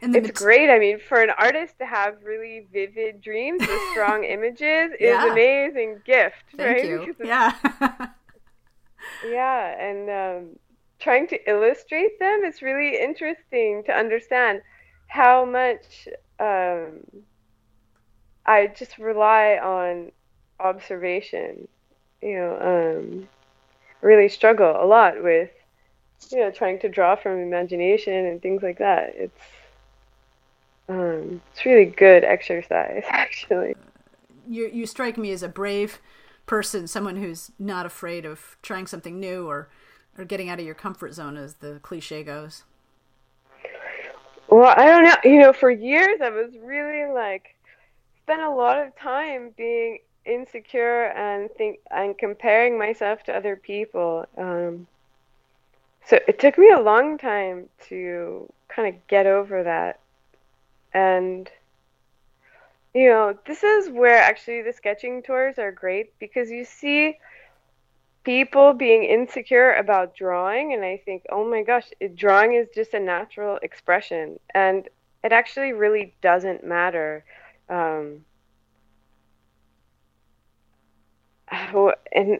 and 0.00 0.14
it's 0.14 0.30
great. 0.30 0.70
I 0.70 0.78
mean, 0.78 0.98
for 1.00 1.22
an 1.22 1.30
artist 1.38 1.78
to 1.78 1.86
have 1.86 2.16
really 2.22 2.66
vivid 2.72 3.20
dreams 3.20 3.60
with 3.60 3.80
strong 3.92 4.24
images 4.24 4.92
yeah. 5.00 5.18
is 5.18 5.24
an 5.24 5.30
amazing 5.32 6.00
gift, 6.04 6.36
Thank 6.56 6.76
right? 6.76 6.84
You. 6.84 7.16
Yeah. 7.24 7.52
yeah, 9.26 9.80
and 9.80 10.10
um, 10.10 10.58
trying 11.00 11.26
to 11.28 11.50
illustrate 11.50 12.18
them 12.20 12.44
is 12.44 12.62
really 12.62 13.00
interesting 13.00 13.82
to 13.86 13.92
understand 13.92 14.62
how 15.08 15.44
much 15.44 16.08
um, 16.38 17.00
I 18.46 18.68
just 18.68 18.98
rely 18.98 19.58
on 19.62 20.12
observation. 20.60 21.66
You 22.22 22.34
know, 22.36 22.58
um, 22.60 23.28
really 24.00 24.28
struggle 24.28 24.76
a 24.80 24.86
lot 24.86 25.22
with 25.22 25.50
you 26.30 26.38
know 26.38 26.50
trying 26.50 26.78
to 26.80 26.88
draw 26.88 27.16
from 27.16 27.40
imagination 27.40 28.26
and 28.26 28.40
things 28.40 28.62
like 28.62 28.78
that. 28.78 29.14
It's 29.14 29.40
um, 30.88 31.40
it's 31.52 31.64
really 31.64 31.84
good 31.84 32.24
exercise, 32.24 33.04
actually. 33.08 33.76
You 34.48 34.70
you 34.72 34.86
strike 34.86 35.18
me 35.18 35.30
as 35.32 35.42
a 35.42 35.48
brave 35.48 36.00
person, 36.46 36.86
someone 36.86 37.16
who's 37.16 37.52
not 37.58 37.84
afraid 37.84 38.24
of 38.24 38.56
trying 38.62 38.86
something 38.86 39.20
new 39.20 39.46
or 39.46 39.68
or 40.16 40.24
getting 40.24 40.48
out 40.48 40.58
of 40.58 40.64
your 40.64 40.74
comfort 40.74 41.14
zone, 41.14 41.36
as 41.36 41.54
the 41.54 41.78
cliche 41.82 42.22
goes. 42.22 42.64
Well, 44.48 44.74
I 44.76 44.86
don't 44.86 45.04
know. 45.04 45.30
You 45.30 45.40
know, 45.40 45.52
for 45.52 45.70
years 45.70 46.20
I 46.22 46.30
was 46.30 46.52
really 46.62 47.12
like 47.12 47.54
spent 48.22 48.40
a 48.40 48.50
lot 48.50 48.78
of 48.78 48.96
time 48.96 49.52
being 49.56 49.98
insecure 50.24 51.06
and 51.06 51.50
think 51.56 51.80
and 51.90 52.16
comparing 52.16 52.78
myself 52.78 53.22
to 53.24 53.36
other 53.36 53.56
people. 53.56 54.24
Um, 54.38 54.86
so 56.06 56.18
it 56.26 56.38
took 56.38 56.56
me 56.56 56.70
a 56.70 56.80
long 56.80 57.18
time 57.18 57.68
to 57.88 58.50
kind 58.68 58.94
of 58.94 59.06
get 59.06 59.26
over 59.26 59.62
that 59.64 60.00
and 60.92 61.50
you 62.94 63.08
know, 63.08 63.38
this 63.46 63.62
is 63.62 63.90
where 63.90 64.18
actually 64.18 64.62
the 64.62 64.72
sketching 64.72 65.22
tours 65.22 65.58
are 65.58 65.70
great 65.72 66.18
because 66.18 66.50
you 66.50 66.64
see 66.64 67.18
people 68.24 68.72
being 68.72 69.04
insecure 69.04 69.72
about 69.74 70.14
drawing 70.14 70.72
and 70.74 70.84
I 70.84 70.98
think, 70.98 71.24
"Oh 71.30 71.44
my 71.44 71.62
gosh, 71.62 71.88
it, 72.00 72.16
drawing 72.16 72.54
is 72.54 72.68
just 72.74 72.94
a 72.94 73.00
natural 73.00 73.58
expression." 73.62 74.38
And 74.54 74.88
it 75.24 75.32
actually 75.32 75.72
really 75.72 76.14
doesn't 76.20 76.64
matter. 76.64 77.24
Um, 77.68 78.24
and 82.12 82.38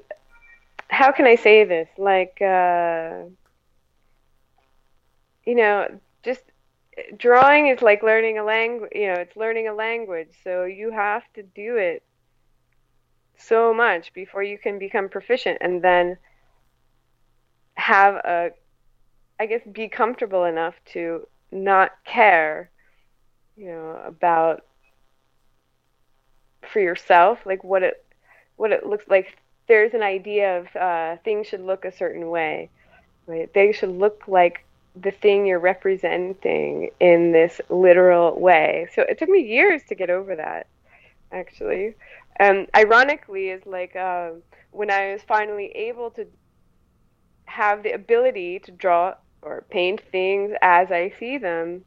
how 0.88 1.12
can 1.12 1.26
I 1.26 1.36
say 1.36 1.64
this? 1.64 1.88
Like, 1.98 2.40
uh, 2.40 3.24
you 5.44 5.54
know, 5.54 5.88
just 6.22 6.42
drawing 7.16 7.68
is 7.68 7.82
like 7.82 8.02
learning 8.02 8.38
a 8.38 8.44
language 8.44 8.90
you 8.94 9.06
know 9.06 9.14
it's 9.14 9.36
learning 9.36 9.68
a 9.68 9.74
language 9.74 10.28
so 10.44 10.64
you 10.64 10.90
have 10.90 11.22
to 11.34 11.42
do 11.42 11.76
it 11.76 12.02
so 13.36 13.72
much 13.72 14.12
before 14.12 14.42
you 14.42 14.58
can 14.58 14.78
become 14.78 15.08
proficient 15.08 15.58
and 15.60 15.82
then 15.82 16.16
have 17.74 18.14
a 18.16 18.50
i 19.38 19.46
guess 19.46 19.60
be 19.72 19.88
comfortable 19.88 20.44
enough 20.44 20.74
to 20.84 21.26
not 21.52 21.92
care 22.04 22.70
you 23.56 23.66
know 23.66 24.00
about 24.04 24.64
for 26.72 26.80
yourself 26.80 27.38
like 27.46 27.62
what 27.64 27.82
it 27.82 28.04
what 28.56 28.72
it 28.72 28.84
looks 28.84 29.04
like. 29.08 29.38
There's 29.68 29.94
an 29.94 30.02
idea 30.02 30.58
of 30.58 30.76
uh, 30.76 31.16
things 31.24 31.46
should 31.46 31.60
look 31.60 31.84
a 31.84 31.92
certain 31.92 32.28
way 32.28 32.70
right? 33.28 33.52
They 33.52 33.72
should 33.72 33.90
look 33.90 34.24
like 34.26 34.64
the 35.02 35.10
thing 35.10 35.46
you're 35.46 35.58
representing 35.58 36.90
in 37.00 37.32
this 37.32 37.60
literal 37.68 38.38
way. 38.38 38.88
So 38.94 39.02
it 39.02 39.18
took 39.18 39.28
me 39.28 39.40
years 39.40 39.82
to 39.88 39.94
get 39.94 40.10
over 40.10 40.36
that, 40.36 40.66
actually. 41.32 41.94
And 42.36 42.60
um, 42.60 42.66
ironically, 42.76 43.48
is 43.48 43.64
like 43.66 43.96
uh, 43.96 44.30
when 44.70 44.90
I 44.90 45.12
was 45.12 45.22
finally 45.26 45.66
able 45.74 46.10
to 46.10 46.26
have 47.46 47.82
the 47.82 47.92
ability 47.92 48.60
to 48.60 48.70
draw 48.70 49.14
or 49.42 49.64
paint 49.70 50.00
things 50.12 50.52
as 50.62 50.90
I 50.90 51.12
see 51.18 51.38
them, 51.38 51.84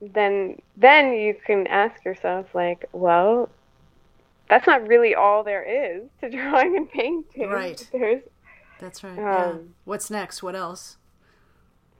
then 0.00 0.60
then 0.76 1.12
you 1.12 1.34
can 1.46 1.66
ask 1.66 2.04
yourself 2.04 2.54
like, 2.54 2.86
well, 2.92 3.48
that's 4.48 4.66
not 4.66 4.86
really 4.86 5.14
all 5.14 5.42
there 5.44 5.62
is 5.62 6.08
to 6.20 6.30
drawing 6.36 6.76
and 6.76 6.90
painting. 6.90 7.50
Right. 7.50 7.86
There's 7.92 8.22
that's 8.80 9.04
right. 9.04 9.18
Um, 9.18 9.18
yeah. 9.18 9.58
What's 9.84 10.10
next? 10.10 10.42
What 10.42 10.56
else? 10.56 10.96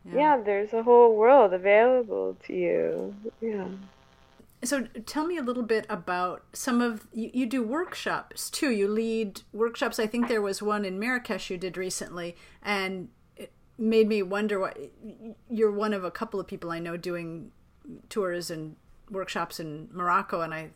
Yeah. 0.06 0.14
yeah, 0.16 0.42
there's 0.44 0.73
a 0.73 0.82
whole 0.82 1.16
world 1.16 1.52
available 1.52 2.37
to 2.46 2.52
you. 2.52 3.14
Yeah. 3.40 3.68
So 4.62 4.82
tell 5.06 5.26
me 5.26 5.37
a 5.37 5.42
little 5.42 5.62
bit 5.62 5.87
about 5.88 6.44
some 6.52 6.80
of 6.80 7.06
you, 7.12 7.30
you 7.32 7.46
do 7.46 7.62
workshops 7.62 8.50
too. 8.50 8.70
You 8.70 8.88
lead 8.88 9.42
workshops. 9.52 9.99
I 9.99 10.06
think 10.06 10.28
there 10.28 10.42
was 10.42 10.62
one 10.62 10.84
in 10.84 10.99
Marrakesh 10.99 11.50
you 11.50 11.58
did 11.58 11.76
recently, 11.76 12.37
and 12.62 13.08
it 13.37 13.52
made 13.78 14.08
me 14.08 14.23
wonder 14.23 14.58
what 14.58 14.78
you're 15.50 15.70
one 15.70 15.92
of 15.92 16.04
a 16.04 16.11
couple 16.11 16.40
of 16.40 16.46
people 16.46 16.70
I 16.70 16.78
know 16.78 16.96
doing 16.96 17.50
tours 18.08 18.50
and 18.50 18.76
workshops 19.11 19.61
in 19.61 19.88
Morocco, 19.92 20.40
and 20.40 20.54
I'm 20.54 20.73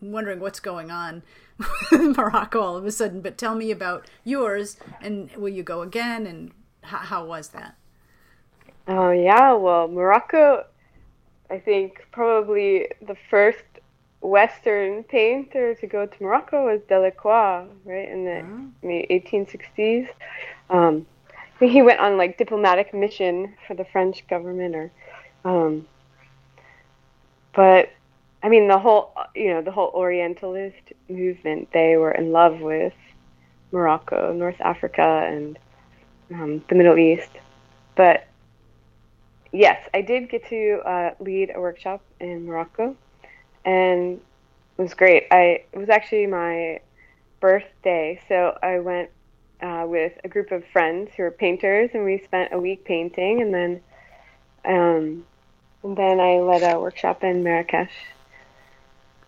wondering 0.00 0.40
what's 0.40 0.60
going 0.60 0.90
on 0.90 1.22
in 1.92 2.12
Morocco 2.12 2.60
all 2.60 2.76
of 2.76 2.86
a 2.86 2.92
sudden. 2.92 3.20
But 3.20 3.38
tell 3.38 3.54
me 3.54 3.70
about 3.70 4.08
yours, 4.24 4.76
and 5.00 5.30
will 5.36 5.48
you 5.48 5.62
go 5.62 5.82
again, 5.82 6.26
and 6.26 6.52
how, 6.82 6.98
how 6.98 7.24
was 7.24 7.50
that? 7.50 7.76
Oh 8.88 9.10
yeah, 9.10 9.52
well 9.52 9.86
Morocco, 9.86 10.64
I 11.50 11.58
think 11.58 12.06
probably 12.10 12.88
the 13.06 13.16
first 13.28 13.62
Western 14.22 15.04
painter 15.04 15.74
to 15.74 15.86
go 15.86 16.06
to 16.06 16.22
Morocco 16.22 16.64
was 16.64 16.80
Delacroix, 16.88 17.66
right 17.84 18.08
in 18.08 18.24
the, 18.24 18.40
oh. 18.40 18.70
in 18.82 18.88
the 18.88 19.06
1860s. 19.10 20.08
Um, 20.70 21.06
I 21.30 21.58
think 21.58 21.72
he 21.72 21.82
went 21.82 22.00
on 22.00 22.16
like 22.16 22.38
diplomatic 22.38 22.94
mission 22.94 23.54
for 23.66 23.74
the 23.74 23.84
French 23.84 24.26
government, 24.26 24.74
or, 24.74 24.90
um, 25.44 25.86
but 27.54 27.90
I 28.42 28.48
mean 28.48 28.68
the 28.68 28.78
whole 28.78 29.12
you 29.34 29.50
know 29.50 29.60
the 29.60 29.72
whole 29.72 29.90
Orientalist 29.94 30.94
movement. 31.10 31.68
They 31.72 31.98
were 31.98 32.12
in 32.12 32.32
love 32.32 32.60
with 32.60 32.94
Morocco, 33.70 34.32
North 34.32 34.60
Africa, 34.60 35.28
and 35.30 35.58
um, 36.32 36.64
the 36.70 36.74
Middle 36.74 36.96
East, 36.96 37.30
but 37.94 38.28
yes, 39.52 39.88
I 39.94 40.02
did 40.02 40.28
get 40.30 40.46
to 40.48 40.80
uh, 40.84 41.14
lead 41.20 41.52
a 41.54 41.60
workshop 41.60 42.02
in 42.20 42.46
Morocco, 42.46 42.96
and 43.64 44.20
it 44.78 44.82
was 44.82 44.94
great. 44.94 45.26
I 45.30 45.64
it 45.72 45.78
was 45.78 45.88
actually 45.88 46.26
my 46.26 46.80
birthday, 47.40 48.20
so 48.28 48.58
I 48.62 48.80
went 48.80 49.10
uh, 49.60 49.84
with 49.86 50.12
a 50.24 50.28
group 50.28 50.52
of 50.52 50.64
friends 50.72 51.10
who 51.16 51.22
are 51.24 51.30
painters, 51.30 51.90
and 51.94 52.04
we 52.04 52.22
spent 52.24 52.52
a 52.52 52.58
week 52.58 52.84
painting, 52.84 53.40
and 53.40 53.54
then 53.54 53.80
um, 54.64 55.24
and 55.82 55.96
then 55.96 56.20
I 56.20 56.38
led 56.38 56.62
a 56.62 56.80
workshop 56.80 57.24
in 57.24 57.42
Marrakesh. 57.42 57.92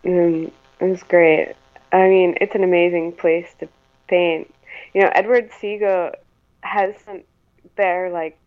And 0.05 0.51
it 0.81 0.85
was 0.85 1.03
great. 1.03 1.55
I 1.93 2.09
mean, 2.09 2.37
it's 2.41 2.55
an 2.55 2.65
amazing 2.65 3.13
place 3.13 3.49
to 3.61 3.69
paint. 4.09 4.53
You 4.95 5.03
know, 5.03 5.11
Edward 5.15 5.51
Seago 5.51 6.15
has 6.63 6.95
some. 7.05 7.23
They're 7.77 8.11
like 8.11 8.39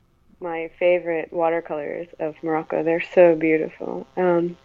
my 0.44 0.70
favorite 0.78 1.34
watercolors 1.34 2.08
of 2.20 2.36
Morocco. 2.44 2.84
They're 2.84 3.02
so 3.02 3.36
beautiful. 3.36 4.06
Um, 4.16 4.58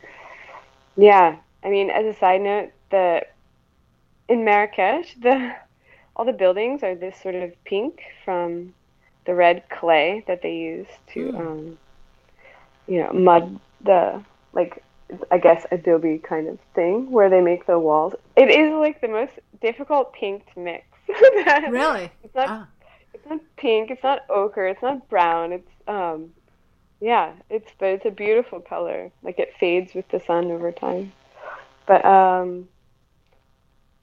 yeah, 0.97 1.37
I 1.65 1.71
mean, 1.71 1.89
as 1.89 2.05
a 2.05 2.19
side 2.19 2.43
note, 2.43 2.73
the 2.91 3.25
in 4.29 4.45
Marrakesh, 4.45 5.15
the 5.23 5.55
all 6.17 6.25
the 6.25 6.33
buildings 6.33 6.83
are 6.83 6.95
this 6.95 7.17
sort 7.23 7.37
of 7.37 7.53
pink 7.65 8.03
from 8.25 8.75
the 9.25 9.35
red 9.35 9.63
clay 9.69 10.25
that 10.27 10.43
they 10.43 10.57
use 10.57 10.89
to, 11.13 11.33
mm. 11.33 11.41
um, 11.41 11.79
you 12.87 12.99
know, 12.99 13.13
mud 13.13 13.61
the 13.85 14.23
like 14.53 14.83
I 15.31 15.39
guess 15.39 15.65
adobe 15.71 16.19
kind 16.19 16.49
of 16.49 16.59
thing 16.75 17.11
where 17.11 17.31
they 17.31 17.41
make 17.41 17.67
the 17.67 17.79
walls. 17.79 18.15
It 18.37 18.51
is 18.51 18.73
like 18.73 19.01
the 19.01 19.09
most 19.09 19.33
difficult 19.63 20.13
pink 20.13 20.53
to 20.55 20.61
mix. 20.61 20.85
really? 21.71 22.11
It's 22.23 22.35
not. 22.35 22.49
Ah. 22.49 22.67
Not 23.29 23.41
pink. 23.57 23.91
It's 23.91 24.03
not 24.03 24.25
ochre. 24.31 24.67
It's 24.67 24.83
not 24.83 25.09
brown. 25.09 25.53
It's 25.53 25.71
um, 25.87 26.31
yeah. 27.01 27.33
It's 27.51 27.71
but 27.79 27.89
it's 27.89 28.07
a 28.07 28.11
beautiful 28.11 28.61
color. 28.61 29.11
Like 29.23 29.39
it 29.39 29.55
fades 29.59 29.95
with 29.95 30.09
the 30.09 30.21
sun 30.21 30.51
over 30.51 30.73
time. 30.73 31.13
But 31.87 32.05
um, 32.05 32.69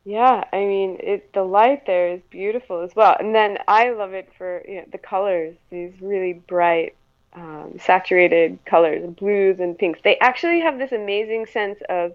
yeah, 0.05 0.43
I 0.53 0.57
mean, 0.57 0.97
it 0.99 1.33
the 1.33 1.43
light 1.43 1.85
there 1.87 2.09
is 2.09 2.21
beautiful 2.29 2.81
as 2.81 2.95
well. 2.95 3.15
And 3.19 3.33
then 3.33 3.57
I 3.67 3.89
love 3.89 4.13
it 4.13 4.31
for 4.37 4.63
you 4.67 4.77
know, 4.77 4.85
the 4.91 4.99
colors, 4.99 5.55
these 5.71 5.93
really 5.99 6.33
bright, 6.33 6.95
um, 7.33 7.77
saturated 7.79 8.59
colors, 8.65 9.09
blues 9.15 9.59
and 9.59 9.77
pinks. 9.77 9.99
They 10.03 10.17
actually 10.19 10.61
have 10.61 10.77
this 10.77 10.91
amazing 10.91 11.47
sense 11.47 11.79
of 11.89 12.13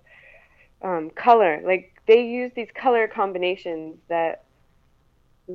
um, 0.83 1.11
color. 1.11 1.61
Like 1.65 2.01
they 2.07 2.23
use 2.23 2.53
these 2.55 2.71
color 2.75 3.09
combinations 3.09 3.97
that 4.09 4.45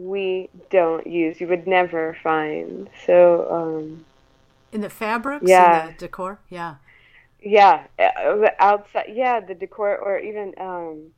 we 0.04 0.50
don't 0.70 1.06
use. 1.08 1.40
You 1.40 1.48
would 1.48 1.68
never 1.68 2.18
find. 2.22 2.90
So 3.06 3.48
um, 3.52 4.06
in 4.72 4.82
the 4.82 4.90
fabrics, 4.90 5.50
yeah, 5.50 5.88
the 5.88 5.94
decor, 5.98 6.40
yeah, 6.50 6.76
yeah, 7.42 7.86
uh, 8.00 8.50
outside, 8.60 9.12
yeah, 9.14 9.40
the 9.40 9.56
decor, 9.56 9.98
or 9.98 10.20
even 10.20 10.54
um, 10.58 11.12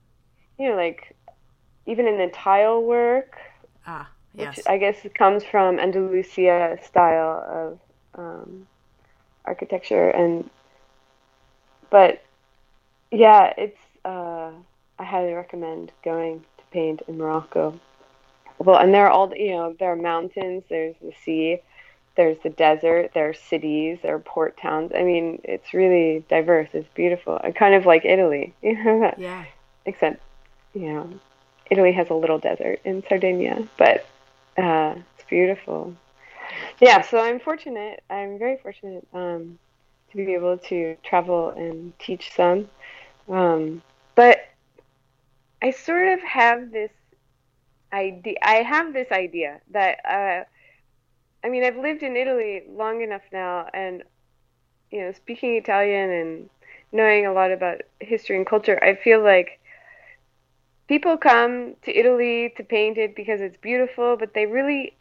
you 0.60 0.70
know, 0.70 0.76
like 0.76 1.16
even 1.86 2.08
in 2.08 2.18
the 2.18 2.28
tile 2.28 2.84
work. 2.84 3.38
Ah, 3.86 4.10
yes. 4.34 4.58
Which 4.58 4.68
I 4.68 4.78
guess 4.78 5.06
it 5.06 5.16
comes 5.16 5.44
from 5.44 5.80
Andalusia 5.80 6.78
style 6.84 7.80
of 8.16 8.20
um, 8.20 8.68
architecture, 9.46 10.10
and 10.10 10.50
but 11.90 12.24
yeah, 13.12 13.54
it's. 13.58 13.80
Uh, 14.06 14.52
I 15.00 15.04
highly 15.04 15.34
recommend 15.34 15.92
going 16.04 16.40
to 16.40 16.64
paint 16.72 17.02
in 17.08 17.18
Morocco. 17.18 17.80
Well, 18.60 18.78
and 18.78 18.94
there 18.94 19.06
are 19.06 19.12
all 19.12 19.34
you 19.36 19.52
know, 19.52 19.76
there 19.80 19.92
are 19.92 19.96
mountains, 19.96 20.64
there's 20.70 20.96
the 21.02 21.14
sea, 21.24 21.62
there's 22.18 22.38
the 22.44 22.50
desert, 22.50 23.12
there 23.14 23.30
are 23.30 23.34
cities, 23.34 24.00
there 24.02 24.16
are 24.16 24.20
port 24.20 24.58
towns. 24.58 24.92
I 24.94 25.04
mean, 25.04 25.40
it's 25.44 25.74
really 25.74 26.26
diverse. 26.28 26.68
It's 26.74 26.90
beautiful. 26.96 27.40
And 27.42 27.56
kind 27.56 27.76
of 27.76 27.86
like 27.86 28.04
Italy, 28.04 28.54
you 28.62 28.74
know. 28.84 29.14
Yeah. 29.18 29.46
Except, 29.86 30.22
you 30.74 30.94
know, 30.94 31.10
Italy 31.70 31.94
has 31.94 32.10
a 32.10 32.14
little 32.14 32.40
desert 32.40 32.82
in 32.84 33.04
Sardinia, 33.08 33.68
but 33.78 34.06
uh, 34.58 34.96
it's 35.16 35.30
beautiful. 35.30 35.96
Yeah, 36.82 37.02
so 37.02 37.20
I'm 37.20 37.40
fortunate. 37.40 38.04
I'm 38.10 38.40
very 38.40 38.58
fortunate 38.58 39.08
um, 39.14 39.60
to 40.12 40.18
be 40.18 40.34
able 40.34 40.58
to 40.58 40.98
travel 41.04 41.50
and 41.50 41.98
teach 42.00 42.34
some. 42.36 42.68
Um, 43.30 43.82
but 44.16 44.40
I 45.62 45.72
sort 45.72 46.08
of 46.10 46.22
have 46.22 46.72
this 46.72 46.92
idea. 47.98 48.36
I 48.42 48.58
have 48.64 48.94
this 48.94 49.12
idea 49.12 49.62
that 49.72 50.00
uh, 50.06 50.46
I 51.46 51.50
mean, 51.50 51.64
I've 51.64 51.78
lived 51.78 52.04
in 52.04 52.16
Italy 52.16 52.64
long 52.70 53.02
enough 53.02 53.24
now, 53.32 53.68
and 53.74 54.04
you 54.92 55.02
know, 55.02 55.12
speaking 55.12 55.56
Italian 55.56 56.10
and 56.12 56.50
knowing 56.92 57.26
a 57.26 57.34
lot 57.34 57.52
about 57.52 57.82
history 58.00 58.38
and 58.38 58.46
culture, 58.46 58.82
I 58.84 58.96
feel 58.96 59.24
like 59.24 59.60
people 60.88 61.18
come 61.18 61.76
to 61.84 61.98
Italy 61.98 62.54
to 62.58 62.64
paint 62.64 62.98
it 62.98 63.16
because 63.16 63.42
it's 63.42 63.58
beautiful, 63.58 64.18
but 64.18 64.34
they 64.34 64.46
really 64.46 64.98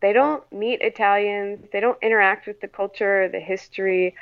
they 0.00 0.12
don't 0.12 0.42
meet 0.52 0.80
Italians, 0.80 1.66
they 1.72 1.80
don't 1.80 1.98
interact 2.02 2.46
with 2.46 2.60
the 2.60 2.68
culture, 2.68 3.28
the 3.28 3.40
history. 3.40 4.14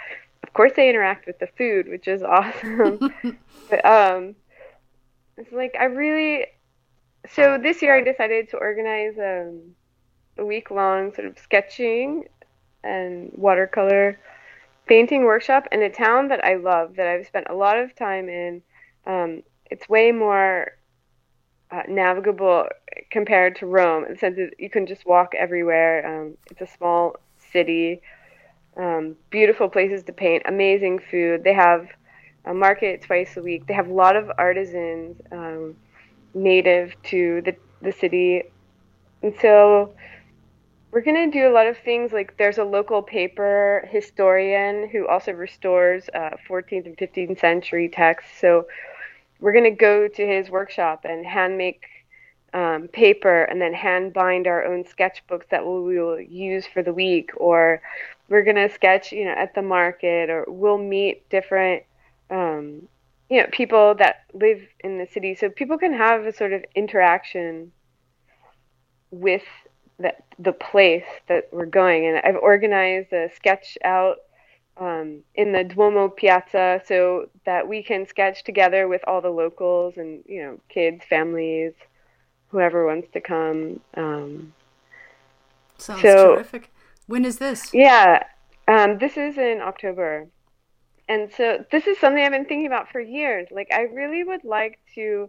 Of 0.42 0.52
course 0.54 0.72
they 0.76 0.88
interact 0.88 1.26
with 1.26 1.38
the 1.38 1.48
food, 1.58 1.88
which 1.88 2.08
is 2.08 2.22
awesome. 2.24 3.00
but 3.70 3.84
um 3.84 4.34
it's 5.36 5.52
like 5.52 5.76
I 5.78 5.84
really 5.84 6.46
so 7.32 7.58
this 7.58 7.82
year 7.82 7.96
I 7.96 8.02
decided 8.02 8.48
to 8.50 8.56
organize 8.56 9.18
um, 9.18 9.74
a 10.38 10.44
week 10.44 10.70
long 10.70 11.14
sort 11.14 11.26
of 11.26 11.38
sketching 11.38 12.24
and 12.82 13.30
watercolor 13.34 14.18
painting 14.86 15.24
workshop 15.24 15.66
in 15.70 15.82
a 15.82 15.90
town 15.90 16.28
that 16.28 16.44
I 16.44 16.54
love 16.54 16.96
that 16.96 17.06
I've 17.06 17.26
spent 17.26 17.46
a 17.50 17.54
lot 17.54 17.78
of 17.78 17.94
time 17.94 18.28
in. 18.28 18.62
Um, 19.06 19.42
it's 19.70 19.88
way 19.88 20.12
more 20.12 20.72
uh, 21.70 21.82
navigable 21.88 22.66
compared 23.10 23.56
to 23.56 23.66
Rome 23.66 24.04
in 24.04 24.12
the 24.12 24.18
sense 24.18 24.36
that 24.36 24.54
you 24.58 24.70
can 24.70 24.86
just 24.86 25.06
walk 25.06 25.34
everywhere. 25.34 26.06
Um, 26.06 26.36
it's 26.50 26.62
a 26.62 26.76
small 26.76 27.16
city, 27.52 28.00
um, 28.76 29.16
beautiful 29.30 29.68
places 29.68 30.02
to 30.04 30.12
paint, 30.12 30.44
amazing 30.46 31.00
food. 31.10 31.44
They 31.44 31.52
have 31.52 31.88
a 32.44 32.54
market 32.54 33.02
twice 33.02 33.36
a 33.36 33.42
week. 33.42 33.66
They 33.66 33.74
have 33.74 33.88
a 33.88 33.92
lot 33.92 34.16
of 34.16 34.30
artisans 34.38 35.20
um, 35.30 35.76
native 36.42 36.94
to 37.04 37.42
the, 37.42 37.56
the 37.82 37.92
city. 37.92 38.42
And 39.22 39.34
so 39.40 39.94
we're 40.90 41.02
going 41.02 41.30
to 41.30 41.38
do 41.38 41.48
a 41.48 41.52
lot 41.52 41.66
of 41.66 41.76
things 41.78 42.12
like 42.12 42.36
there's 42.38 42.58
a 42.58 42.64
local 42.64 43.02
paper 43.02 43.86
historian 43.90 44.88
who 44.88 45.06
also 45.06 45.32
restores 45.32 46.08
uh, 46.14 46.30
14th 46.48 46.86
and 46.86 46.96
15th 46.96 47.40
century 47.40 47.88
texts. 47.88 48.30
So 48.40 48.66
we're 49.40 49.52
going 49.52 49.64
to 49.64 49.70
go 49.70 50.08
to 50.08 50.26
his 50.26 50.50
workshop 50.50 51.04
and 51.04 51.26
hand 51.26 51.58
make 51.58 51.84
um, 52.54 52.88
paper 52.88 53.44
and 53.44 53.60
then 53.60 53.74
hand 53.74 54.14
bind 54.14 54.46
our 54.46 54.64
own 54.64 54.84
sketchbooks 54.84 55.48
that 55.50 55.66
we'll, 55.66 56.20
use 56.20 56.66
for 56.66 56.82
the 56.82 56.92
week 56.92 57.30
or 57.36 57.82
we're 58.28 58.42
going 58.42 58.56
to 58.56 58.72
sketch 58.72 59.12
you 59.12 59.24
know 59.24 59.32
at 59.32 59.54
the 59.54 59.62
market 59.62 60.30
or 60.30 60.44
we'll 60.48 60.78
meet 60.78 61.28
different 61.28 61.82
um, 62.30 62.88
you 63.28 63.40
know 63.40 63.48
people 63.52 63.94
that 63.94 64.24
live 64.32 64.60
in 64.80 64.98
the 64.98 65.06
city 65.06 65.34
so 65.34 65.48
people 65.48 65.78
can 65.78 65.92
have 65.92 66.24
a 66.24 66.32
sort 66.32 66.52
of 66.52 66.64
interaction 66.74 67.72
with 69.10 69.44
the, 69.98 70.12
the 70.38 70.52
place 70.52 71.04
that 71.28 71.48
we're 71.52 71.66
going 71.66 72.06
and 72.06 72.18
i've 72.24 72.40
organized 72.40 73.12
a 73.12 73.28
sketch 73.34 73.76
out 73.84 74.18
um, 74.80 75.24
in 75.34 75.52
the 75.52 75.64
Duomo 75.64 76.08
Piazza 76.08 76.80
so 76.86 77.28
that 77.44 77.66
we 77.66 77.82
can 77.82 78.06
sketch 78.06 78.44
together 78.44 78.88
with 78.88 79.02
all 79.06 79.20
the 79.20 79.30
locals 79.30 79.96
and 79.96 80.22
you 80.26 80.42
know 80.42 80.60
kids, 80.68 81.04
families, 81.08 81.72
whoever 82.48 82.86
wants 82.86 83.08
to 83.12 83.20
come. 83.20 83.80
Um, 83.94 84.52
Sounds 85.78 86.02
so, 86.02 86.34
terrific. 86.34 86.70
When 87.06 87.24
is 87.24 87.38
this? 87.38 87.72
Yeah, 87.72 88.24
um, 88.66 88.98
this 88.98 89.16
is 89.16 89.38
in 89.38 89.60
October, 89.62 90.28
and 91.08 91.30
so 91.32 91.64
this 91.70 91.86
is 91.86 91.98
something 91.98 92.22
I've 92.22 92.32
been 92.32 92.44
thinking 92.44 92.66
about 92.66 92.90
for 92.90 93.00
years. 93.00 93.48
Like 93.50 93.68
I 93.72 93.82
really 93.82 94.24
would 94.24 94.44
like 94.44 94.78
to, 94.94 95.28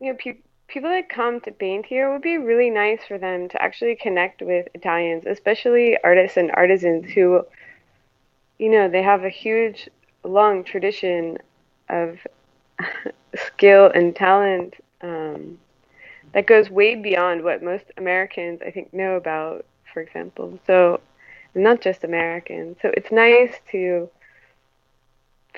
you 0.00 0.12
know, 0.12 0.14
pe- 0.18 0.42
people 0.68 0.90
that 0.90 1.08
come 1.08 1.40
to 1.42 1.50
paint 1.52 1.86
here 1.86 2.12
would 2.12 2.22
be 2.22 2.38
really 2.38 2.70
nice 2.70 3.00
for 3.06 3.18
them 3.18 3.48
to 3.48 3.62
actually 3.62 3.96
connect 3.96 4.42
with 4.42 4.68
Italians, 4.74 5.24
especially 5.26 5.96
artists 6.04 6.36
and 6.36 6.50
artisans 6.52 7.10
who 7.12 7.44
you 8.58 8.70
know, 8.70 8.88
they 8.88 9.02
have 9.02 9.24
a 9.24 9.28
huge, 9.30 9.88
long 10.24 10.64
tradition 10.64 11.38
of 11.88 12.18
skill 13.36 13.90
and 13.94 14.14
talent 14.14 14.74
um, 15.02 15.58
that 16.32 16.46
goes 16.46 16.70
way 16.70 16.94
beyond 16.94 17.42
what 17.44 17.62
most 17.62 17.86
Americans, 17.96 18.60
I 18.66 18.70
think, 18.70 18.92
know 18.92 19.16
about, 19.16 19.64
for 19.92 20.00
example. 20.00 20.58
So, 20.66 21.00
not 21.54 21.80
just 21.80 22.04
Americans. 22.04 22.76
So, 22.82 22.90
it's 22.96 23.10
nice 23.12 23.54
to, 23.72 24.10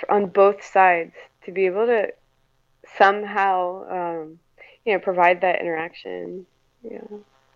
on 0.08 0.26
both 0.26 0.64
sides, 0.64 1.12
to 1.44 1.52
be 1.52 1.66
able 1.66 1.86
to 1.86 2.08
somehow, 2.96 3.84
um, 3.90 4.38
you 4.84 4.92
know, 4.92 4.98
provide 4.98 5.40
that 5.42 5.60
interaction. 5.60 6.46
Yeah. 6.82 7.00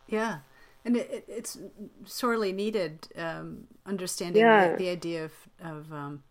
Yeah 0.07 0.38
and 0.85 0.96
it, 0.96 1.11
it, 1.11 1.24
it's 1.28 1.59
sorely 2.04 2.52
needed 2.52 3.09
um, 3.16 3.64
understanding 3.87 4.42
yeah. 4.42 4.72
the, 4.72 4.76
the, 4.76 4.88
idea 4.88 5.24
of, 5.24 5.33
of 5.61 5.92
um, 5.92 6.22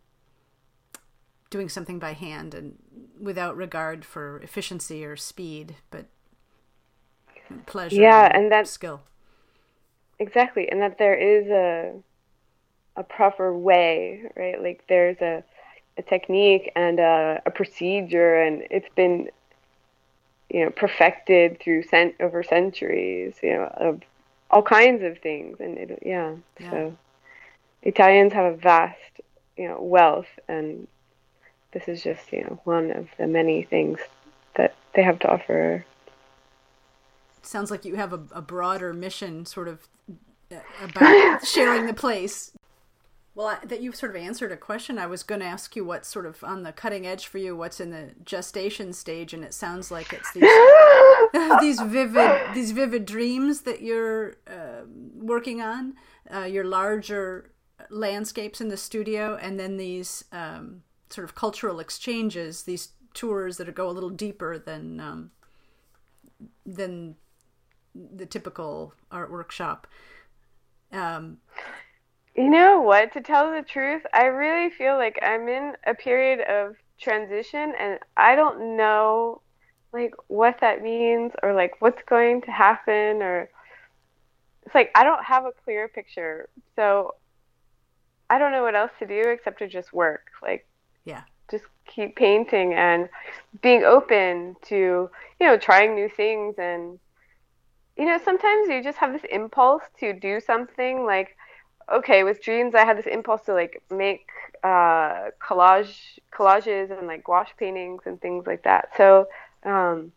doing 1.50 1.70
something 1.70 2.00
by 2.00 2.14
hand 2.14 2.54
and 2.54 2.78
without 3.20 3.58
regard 3.58 4.06
for 4.06 4.40
efficiency 4.42 5.04
or 5.04 5.16
speed 5.16 5.76
but 5.90 6.06
pleasure. 7.66 7.96
Yeah, 7.96 8.30
and 8.34 8.52
that 8.52 8.68
skill. 8.68 9.02
Exactly, 10.20 10.70
and 10.70 10.82
that 10.82 10.98
there 10.98 11.16
is 11.16 11.48
a 11.48 11.94
a 12.96 13.04
proper 13.04 13.58
way, 13.58 14.24
right? 14.36 14.62
Like 14.62 14.84
there's 14.88 15.18
a 15.20 15.44
a 15.98 16.02
technique 16.02 16.72
and 16.76 17.00
a, 17.00 17.42
a 17.46 17.52
procedure, 17.52 18.42
and 18.42 18.64
it's 18.70 18.90
been 18.96 19.30
you 20.50 20.66
know 20.66 20.72
perfected 20.72 21.60
through 21.60 21.84
cent 21.84 22.16
over 22.20 22.44
centuries, 22.44 23.36
you 23.42 23.54
know, 23.54 23.72
of 23.78 24.02
all 24.50 24.62
kinds 24.62 25.04
of 25.04 25.18
things, 25.20 25.60
and 25.60 25.78
it, 25.78 26.00
yeah, 26.06 26.36
yeah. 26.60 26.70
so 26.70 26.98
Italians 27.82 28.34
have 28.34 28.54
a 28.54 28.58
vast 28.58 29.00
you 29.58 29.68
know 29.68 29.82
wealth, 29.82 30.28
and 30.48 30.88
this 31.72 31.88
is 31.88 32.04
just 32.04 32.32
you 32.32 32.42
know 32.42 32.60
one 32.64 32.92
of 32.92 33.08
the 33.18 33.28
many 33.28 33.64
things 33.64 34.00
that 34.56 34.76
they 34.94 35.04
have 35.04 35.20
to 35.20 35.28
offer. 35.30 35.86
Sounds 37.42 37.70
like 37.70 37.84
you 37.84 37.96
have 37.96 38.14
a, 38.14 38.22
a 38.32 38.42
broader 38.42 38.94
mission, 38.94 39.46
sort 39.46 39.68
of 39.68 39.88
uh, 40.52 40.58
about 40.82 41.46
sharing 41.46 41.88
the 41.88 41.94
place. 41.94 42.52
Well, 43.36 43.48
I, 43.48 43.66
that 43.66 43.82
you've 43.82 43.96
sort 43.96 44.16
of 44.16 44.22
answered 44.22 44.52
a 44.52 44.58
question. 44.58 45.00
I 45.00 45.08
was 45.08 45.24
going 45.24 45.42
to 45.42 45.48
ask 45.48 45.76
you 45.76 45.84
what's 45.84 46.08
sort 46.08 46.28
of 46.28 46.44
on 46.44 46.62
the 46.62 46.72
cutting 46.72 47.08
edge 47.08 47.26
for 47.26 47.40
you, 47.40 47.56
what's 47.56 47.80
in 47.80 47.90
the 47.90 48.12
gestation 48.24 48.94
stage, 48.94 49.34
and 49.34 49.44
it 49.44 49.54
sounds 49.54 49.90
like 49.90 50.14
it's 50.14 50.32
these 50.34 50.44
these 51.62 51.82
vivid 51.82 52.54
these 52.54 52.72
vivid 52.72 53.06
dreams 53.06 53.62
that 53.62 53.82
you're 53.82 54.36
uh, 54.48 54.86
working 55.16 55.62
on, 55.62 55.96
uh, 56.34 56.44
your 56.44 56.64
larger 56.64 57.52
landscapes 57.90 58.62
in 58.62 58.70
the 58.70 58.78
studio, 58.78 59.36
and 59.42 59.60
then 59.60 59.78
these 59.78 60.26
um, 60.32 60.84
sort 61.10 61.26
of 61.26 61.34
cultural 61.34 61.80
exchanges, 61.80 62.64
these 62.64 62.90
tours 63.16 63.58
that 63.58 63.74
go 63.74 63.90
a 63.90 63.92
little 63.92 64.10
deeper 64.12 64.60
than 64.60 65.00
um, 65.00 65.32
than 66.66 67.16
the 67.96 68.28
typical 68.28 68.94
art 69.12 69.32
workshop. 69.32 69.88
Um, 70.92 71.38
you 72.36 72.50
know 72.50 72.82
what? 72.82 73.14
To 73.14 73.22
tell 73.22 73.52
the 73.52 73.62
truth, 73.62 74.04
I 74.14 74.26
really 74.26 74.70
feel 74.70 74.98
like 74.98 75.20
I'm 75.22 75.48
in 75.48 75.74
a 75.86 75.94
period 75.94 76.42
of 76.42 76.76
transition, 77.00 77.74
and 77.80 78.00
I 78.18 78.36
don't 78.36 78.76
know 78.78 79.42
like 79.94 80.16
what 80.28 80.58
that 80.62 80.82
means 80.82 81.32
or 81.44 81.54
like 81.54 81.80
what's 81.80 82.02
going 82.08 82.42
to 82.42 82.52
happen 82.52 83.22
or 83.22 83.48
it's 84.66 84.74
like 84.74 84.92
I 84.96 85.04
don't 85.04 85.24
have 85.24 85.46
a 85.46 85.52
clear 85.64 85.88
picture. 85.88 86.50
So 86.76 87.16
I 88.30 88.40
don't 88.40 88.52
know 88.52 88.64
what 88.64 88.76
else 88.76 88.92
to 89.00 89.06
do 89.06 89.22
except 89.30 89.60
to 89.60 89.68
just 89.68 89.94
work. 89.94 90.28
Like 90.42 90.66
yeah. 91.06 91.22
Just 91.52 91.66
keep 91.86 92.16
painting 92.16 92.74
and 92.74 93.10
being 93.62 93.84
open 93.84 94.56
to, 94.64 95.10
you 95.40 95.48
know, 95.48 95.58
trying 95.58 95.94
new 95.94 96.10
things 96.10 96.56
and 96.58 97.00
you 97.96 98.06
know, 98.06 98.20
sometimes 98.26 98.70
you 98.70 98.82
just 98.82 98.98
have 98.98 99.14
this 99.14 99.26
impulse 99.30 99.84
to 100.00 100.14
do 100.14 100.40
something 100.40 101.06
like 101.06 101.38
okay, 101.92 102.24
with 102.24 102.42
dreams 102.42 102.76
I 102.76 102.86
had 102.86 102.98
this 102.98 103.06
impulse 103.06 103.42
to 103.46 103.54
like 103.54 103.82
make 103.92 104.28
uh 104.64 105.32
collage 105.42 106.20
collages 106.32 106.98
and 106.98 107.08
like 107.08 107.24
gouache 107.24 107.54
paintings 107.58 108.04
and 108.06 108.20
things 108.22 108.46
like 108.48 108.64
that. 108.64 108.90
So 108.98 109.28
um 109.64 110.12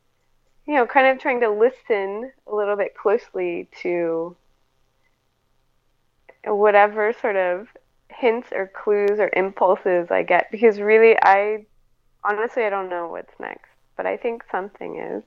you 0.66 0.74
know, 0.74 0.86
kind 0.86 1.06
of 1.06 1.20
trying 1.20 1.40
to 1.40 1.50
listen 1.50 2.32
a 2.46 2.54
little 2.54 2.76
bit 2.76 2.96
closely 2.96 3.68
to 3.82 4.36
whatever 6.44 7.12
sort 7.12 7.36
of 7.36 7.68
hints 8.08 8.48
or 8.52 8.66
clues 8.68 9.18
or 9.18 9.30
impulses 9.36 10.10
I 10.10 10.22
get 10.22 10.50
because 10.50 10.78
really 10.80 11.16
I 11.22 11.66
honestly 12.24 12.64
I 12.64 12.70
don't 12.70 12.88
know 12.88 13.08
what's 13.08 13.38
next, 13.38 13.70
but 13.96 14.06
I 14.06 14.16
think 14.16 14.44
something 14.50 14.98
is. 14.98 15.22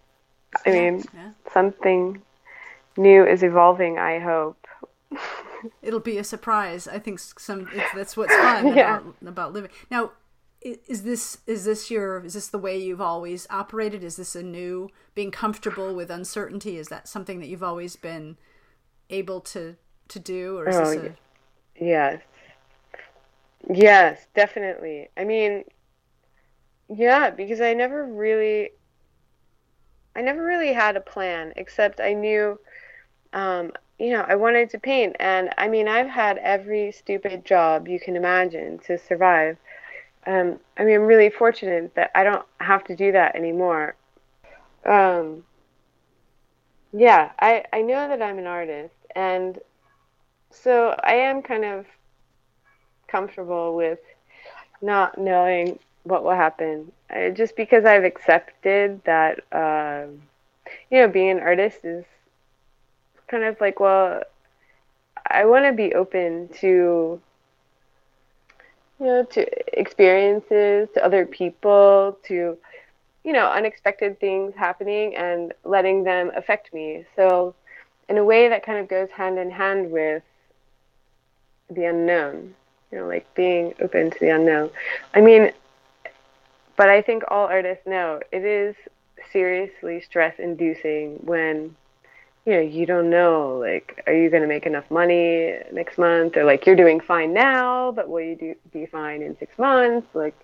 I 0.65 0.71
mean, 0.71 1.03
yeah. 1.13 1.31
something 1.53 2.21
new 2.97 3.25
is 3.25 3.43
evolving, 3.43 3.97
I 3.99 4.19
hope. 4.19 4.65
It'll 5.81 5.99
be 5.99 6.17
a 6.17 6.23
surprise. 6.23 6.87
I 6.87 6.99
think 6.99 7.19
some 7.19 7.69
that's 7.95 8.15
what's 8.15 8.35
fun 8.35 8.67
yeah. 8.75 8.99
about 8.99 9.15
about 9.25 9.53
living. 9.53 9.71
Now, 9.89 10.11
is 10.61 11.03
this 11.03 11.39
is 11.47 11.65
this 11.65 11.89
your 11.89 12.25
is 12.25 12.33
this 12.33 12.47
the 12.47 12.57
way 12.57 12.77
you've 12.77 13.01
always 13.01 13.47
operated? 13.49 14.03
Is 14.03 14.15
this 14.15 14.35
a 14.35 14.43
new 14.43 14.89
being 15.15 15.31
comfortable 15.31 15.95
with 15.95 16.09
uncertainty? 16.09 16.77
Is 16.77 16.87
that 16.89 17.07
something 17.07 17.39
that 17.39 17.47
you've 17.47 17.63
always 17.63 17.95
been 17.95 18.37
able 19.09 19.41
to 19.41 19.75
to 20.07 20.19
do 20.19 20.57
or 20.57 20.69
is 20.69 20.75
oh, 20.75 20.85
this 20.85 20.95
a... 20.95 21.83
yes 21.83 22.21
Yes, 23.67 24.25
definitely. 24.35 25.09
I 25.17 25.25
mean, 25.25 25.63
yeah, 26.87 27.29
because 27.29 27.61
I 27.61 27.73
never 27.73 28.05
really 28.05 28.71
I 30.15 30.21
never 30.21 30.43
really 30.43 30.73
had 30.73 30.95
a 30.95 31.01
plan 31.01 31.53
except 31.55 31.99
I 31.99 32.13
knew 32.13 32.59
um, 33.33 33.71
you 33.99 34.11
know, 34.11 34.25
I 34.27 34.35
wanted 34.35 34.69
to 34.71 34.79
paint 34.79 35.15
and 35.19 35.49
I 35.57 35.67
mean, 35.67 35.87
I've 35.87 36.07
had 36.07 36.37
every 36.37 36.91
stupid 36.91 37.45
job 37.45 37.87
you 37.87 37.99
can 37.99 38.15
imagine 38.15 38.79
to 38.79 38.97
survive. 38.97 39.57
Um, 40.25 40.59
I 40.77 40.83
mean, 40.83 40.95
I'm 40.95 41.01
really 41.03 41.29
fortunate 41.29 41.93
that 41.95 42.11
I 42.15 42.23
don't 42.23 42.45
have 42.59 42.83
to 42.85 42.95
do 42.95 43.11
that 43.11 43.35
anymore. 43.35 43.95
Um, 44.85 45.43
yeah, 46.93 47.31
I, 47.39 47.65
I 47.73 47.81
know 47.81 48.07
that 48.07 48.21
I'm 48.21 48.39
an 48.39 48.47
artist, 48.47 48.95
and 49.15 49.59
so 50.49 50.95
I 51.03 51.13
am 51.13 51.41
kind 51.41 51.65
of 51.65 51.85
comfortable 53.07 53.75
with 53.75 53.99
not 54.81 55.17
knowing 55.17 55.79
what 56.03 56.23
will 56.23 56.31
happen. 56.31 56.91
I, 57.09 57.29
just 57.31 57.55
because 57.55 57.85
I've 57.85 58.03
accepted 58.03 59.03
that, 59.03 59.39
uh, 59.51 60.05
you 60.89 60.99
know, 60.99 61.07
being 61.07 61.31
an 61.31 61.39
artist 61.39 61.79
is 61.83 62.05
kind 63.29 63.43
of 63.43 63.59
like, 63.61 63.79
well, 63.79 64.23
I 65.27 65.45
want 65.45 65.65
to 65.65 65.71
be 65.71 65.93
open 65.93 66.49
to, 66.59 67.21
you 68.99 69.05
know, 69.05 69.23
to 69.23 69.79
experiences, 69.79 70.89
to 70.93 71.05
other 71.05 71.25
people, 71.25 72.17
to, 72.25 72.57
you 73.23 73.33
know, 73.33 73.47
unexpected 73.47 74.19
things 74.19 74.53
happening 74.55 75.15
and 75.15 75.53
letting 75.63 76.03
them 76.03 76.31
affect 76.35 76.73
me. 76.73 77.05
So, 77.15 77.55
in 78.07 78.17
a 78.17 78.25
way 78.25 78.49
that 78.49 78.65
kind 78.65 78.79
of 78.79 78.87
goes 78.87 79.09
hand 79.11 79.37
in 79.37 79.51
hand 79.51 79.91
with 79.91 80.23
the 81.69 81.85
unknown 81.85 82.55
you 82.91 82.97
know, 82.97 83.07
like 83.07 83.31
being 83.35 83.73
open 83.81 84.11
to 84.11 84.19
the 84.19 84.29
unknown. 84.29 84.69
I 85.13 85.21
mean, 85.21 85.51
but 86.75 86.89
I 86.89 87.01
think 87.01 87.23
all 87.27 87.47
artists 87.47 87.85
know 87.85 88.19
it 88.31 88.43
is 88.43 88.75
seriously 89.31 90.01
stress 90.01 90.39
inducing 90.39 91.17
when 91.23 91.75
you 92.49 92.55
know 92.55 92.61
you 92.61 92.85
don't 92.85 93.09
know 93.09 93.57
like 93.59 94.01
are 94.07 94.13
you 94.13 94.29
going 94.29 94.41
to 94.41 94.47
make 94.47 94.65
enough 94.65 94.89
money 94.89 95.53
next 95.71 95.97
month 95.97 96.35
or 96.35 96.43
like 96.43 96.65
you're 96.65 96.75
doing 96.75 96.99
fine 96.99 97.33
now 97.33 97.91
but 97.91 98.09
will 98.09 98.21
you 98.21 98.35
do 98.35 98.55
be 98.73 98.85
fine 98.85 99.21
in 99.21 99.37
6 99.37 99.57
months 99.59 100.07
like 100.13 100.35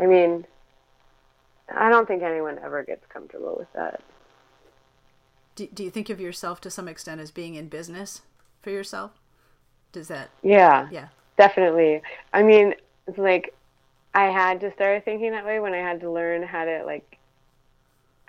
I 0.00 0.06
mean 0.06 0.44
I 1.74 1.88
don't 1.88 2.06
think 2.06 2.22
anyone 2.22 2.58
ever 2.62 2.82
gets 2.82 3.06
comfortable 3.06 3.56
with 3.58 3.72
that. 3.72 4.02
Do, 5.54 5.66
do 5.72 5.82
you 5.82 5.90
think 5.90 6.10
of 6.10 6.20
yourself 6.20 6.60
to 6.60 6.70
some 6.70 6.88
extent 6.88 7.22
as 7.22 7.30
being 7.30 7.54
in 7.54 7.68
business 7.68 8.20
for 8.60 8.68
yourself? 8.70 9.12
Does 9.92 10.08
that 10.08 10.30
Yeah. 10.42 10.88
Yeah 10.90 11.08
definitely. 11.36 12.02
I 12.32 12.42
mean, 12.42 12.74
it's 13.06 13.18
like 13.18 13.54
I 14.14 14.26
had 14.26 14.60
to 14.60 14.72
start 14.72 15.04
thinking 15.04 15.32
that 15.32 15.44
way 15.44 15.60
when 15.60 15.74
I 15.74 15.78
had 15.78 16.00
to 16.00 16.10
learn 16.10 16.42
how 16.42 16.64
to 16.64 16.84
like 16.84 17.18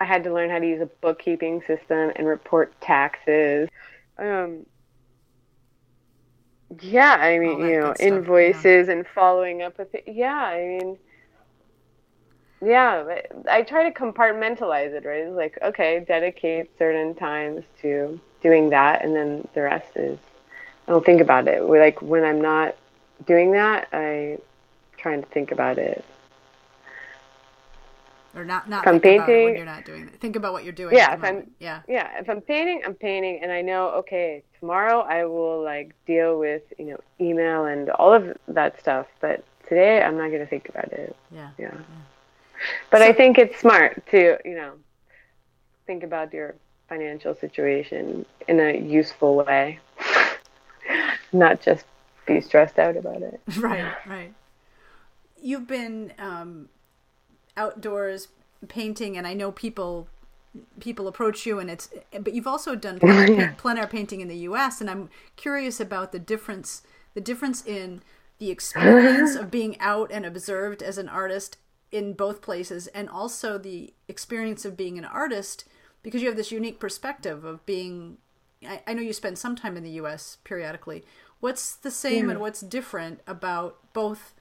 I 0.00 0.04
had 0.04 0.24
to 0.24 0.32
learn 0.32 0.50
how 0.50 0.58
to 0.58 0.66
use 0.66 0.80
a 0.80 0.86
bookkeeping 0.86 1.62
system 1.66 2.12
and 2.16 2.26
report 2.26 2.78
taxes. 2.80 3.68
Um 4.18 4.66
yeah, 6.80 7.16
I 7.20 7.38
mean, 7.38 7.60
you 7.60 7.80
know, 7.80 7.94
invoices 8.00 8.88
yeah. 8.88 8.92
and 8.94 9.06
following 9.06 9.62
up 9.62 9.78
with 9.78 9.94
it. 9.94 10.04
Yeah, 10.06 10.34
I 10.34 10.64
mean 10.64 10.98
yeah, 12.62 13.20
I 13.50 13.62
try 13.62 13.88
to 13.88 13.96
compartmentalize 13.96 14.94
it, 14.94 15.04
right? 15.04 15.24
It's 15.24 15.36
like, 15.36 15.58
okay, 15.60 16.04
dedicate 16.08 16.70
certain 16.78 17.14
times 17.14 17.64
to 17.82 18.18
doing 18.42 18.70
that 18.70 19.04
and 19.04 19.14
then 19.14 19.46
the 19.54 19.62
rest 19.62 19.96
is 19.96 20.18
I 20.86 20.92
don't 20.92 21.04
think 21.04 21.20
about 21.20 21.48
it. 21.48 21.66
We're 21.66 21.80
like 21.80 22.00
when 22.00 22.24
I'm 22.24 22.40
not 22.40 22.76
doing 23.26 23.52
that, 23.52 23.88
I 23.92 24.38
trying 24.96 25.22
to 25.22 25.28
think 25.28 25.52
about 25.52 25.78
it. 25.78 26.04
Or 28.36 28.44
not 28.44 28.68
not 28.68 28.86
I'm 28.86 29.00
painting, 29.00 29.44
when 29.44 29.56
you're 29.56 29.64
not 29.64 29.86
doing 29.86 30.08
it. 30.08 30.20
Think 30.20 30.36
about 30.36 30.52
what 30.52 30.62
you're 30.62 30.72
doing. 30.74 30.94
Yeah, 30.94 31.14
if 31.14 31.24
I'm 31.24 31.50
yeah 31.58 31.80
yeah 31.88 32.20
if 32.20 32.28
I'm 32.28 32.42
painting, 32.42 32.82
I'm 32.84 32.94
painting, 32.94 33.40
and 33.42 33.50
I 33.50 33.62
know 33.62 33.88
okay 34.00 34.42
tomorrow 34.60 35.00
I 35.00 35.24
will 35.24 35.64
like 35.64 35.94
deal 36.06 36.38
with 36.38 36.62
you 36.78 36.86
know 36.86 37.00
email 37.18 37.64
and 37.64 37.88
all 37.90 38.12
of 38.12 38.36
that 38.48 38.78
stuff, 38.78 39.06
but 39.20 39.42
today 39.68 40.02
I'm 40.02 40.18
not 40.18 40.28
going 40.28 40.40
to 40.40 40.46
think 40.46 40.68
about 40.68 40.92
it. 40.92 41.16
Yeah. 41.30 41.50
Yeah. 41.58 41.70
yeah. 41.72 41.80
But 42.90 42.98
so, 42.98 43.06
I 43.06 43.12
think 43.14 43.38
it's 43.38 43.58
smart 43.58 44.06
to 44.10 44.36
you 44.44 44.54
know 44.54 44.72
think 45.86 46.02
about 46.02 46.32
your 46.34 46.56
financial 46.88 47.34
situation 47.34 48.26
in 48.48 48.60
a 48.60 48.78
useful 48.78 49.36
way, 49.36 49.78
not 51.32 51.60
just 51.60 51.84
be 52.26 52.40
stressed 52.40 52.78
out 52.78 52.96
about 52.96 53.22
it. 53.22 53.40
Right, 53.56 53.94
right. 54.06 54.34
You've 55.40 55.66
been 55.66 56.12
um, 56.18 56.68
outdoors 57.56 58.28
painting, 58.68 59.16
and 59.16 59.26
I 59.26 59.34
know 59.34 59.52
people 59.52 60.08
people 60.80 61.08
approach 61.08 61.46
you 61.46 61.58
and 61.58 61.70
it's 61.70 61.90
but 62.20 62.34
you've 62.34 62.46
also 62.46 62.74
done 62.74 62.98
plein 63.00 63.40
air, 63.40 63.54
plein 63.58 63.78
air 63.78 63.86
painting 63.86 64.20
in 64.20 64.28
the 64.28 64.36
US 64.38 64.80
and 64.80 64.88
I'm 64.88 65.10
curious 65.36 65.80
about 65.80 66.12
the 66.12 66.18
difference 66.18 66.82
the 67.14 67.20
difference 67.20 67.64
in 67.66 68.02
the 68.38 68.50
experience 68.50 69.34
of 69.36 69.50
being 69.50 69.78
out 69.80 70.10
and 70.10 70.24
observed 70.24 70.82
as 70.82 70.98
an 70.98 71.08
artist 71.08 71.58
in 71.92 72.12
both 72.12 72.42
places 72.42 72.86
and 72.88 73.08
also 73.08 73.58
the 73.58 73.92
experience 74.08 74.64
of 74.64 74.76
being 74.76 74.98
an 74.98 75.04
artist 75.04 75.64
because 76.02 76.22
you 76.22 76.28
have 76.28 76.36
this 76.36 76.52
unique 76.52 76.80
perspective 76.80 77.44
of 77.44 77.64
being 77.66 78.18
I, 78.66 78.82
I 78.86 78.94
know 78.94 79.02
you 79.02 79.12
spend 79.12 79.38
some 79.38 79.56
time 79.56 79.76
in 79.76 79.84
the 79.84 79.90
US 79.90 80.38
periodically 80.44 81.04
what's 81.40 81.74
the 81.74 81.90
same 81.90 82.26
yeah. 82.26 82.32
and 82.32 82.40
what's 82.40 82.60
different 82.60 83.20
about 83.26 83.78
both 83.92 84.34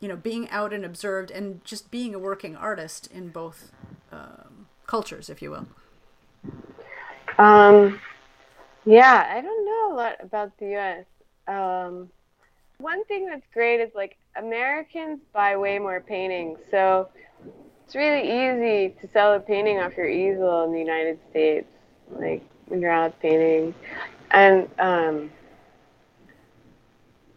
you 0.00 0.08
know 0.08 0.16
being 0.16 0.48
out 0.50 0.72
and 0.72 0.84
observed 0.84 1.30
and 1.30 1.64
just 1.64 1.90
being 1.90 2.14
a 2.14 2.18
working 2.18 2.56
artist 2.56 3.06
in 3.12 3.28
both 3.28 3.70
um, 4.10 4.66
cultures 4.86 5.28
if 5.30 5.40
you 5.40 5.50
will. 5.50 5.66
Um 7.38 8.00
yeah 8.86 9.30
i 9.30 9.42
don't 9.42 9.64
know 9.66 9.92
a 9.92 9.94
lot 9.94 10.16
about 10.22 10.56
the 10.58 10.74
us 10.74 11.04
um 11.46 12.08
one 12.78 13.04
thing 13.04 13.26
that's 13.26 13.46
great 13.52 13.78
is 13.78 13.90
like 13.94 14.16
americans 14.36 15.20
buy 15.34 15.54
way 15.56 15.78
more 15.78 16.00
paintings. 16.00 16.58
So 16.70 17.08
it's 17.84 17.94
really 17.94 18.22
easy 18.22 18.94
to 19.00 19.08
sell 19.12 19.34
a 19.34 19.40
painting 19.40 19.78
off 19.78 19.96
your 19.96 20.08
easel 20.08 20.64
in 20.64 20.72
the 20.72 20.78
united 20.78 21.18
states 21.30 21.68
like 22.10 22.42
when 22.66 22.80
you're 22.80 22.90
out 22.90 23.18
painting. 23.20 23.74
And 24.30 24.68
um 24.78 25.30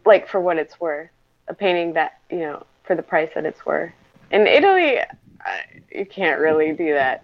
like 0.06 0.28
for 0.30 0.40
what 0.40 0.58
it's 0.58 0.80
worth 0.80 1.10
a 1.48 1.54
painting 1.54 1.94
that 1.94 2.20
you 2.34 2.40
know 2.40 2.66
for 2.84 2.96
the 2.96 3.04
price 3.04 3.30
that 3.36 3.46
it's 3.46 3.66
worth. 3.66 3.94
In 4.32 4.48
Italy, 4.48 4.98
you 5.92 6.06
can't 6.06 6.40
really 6.40 6.74
do 6.74 6.94
that. 6.94 7.24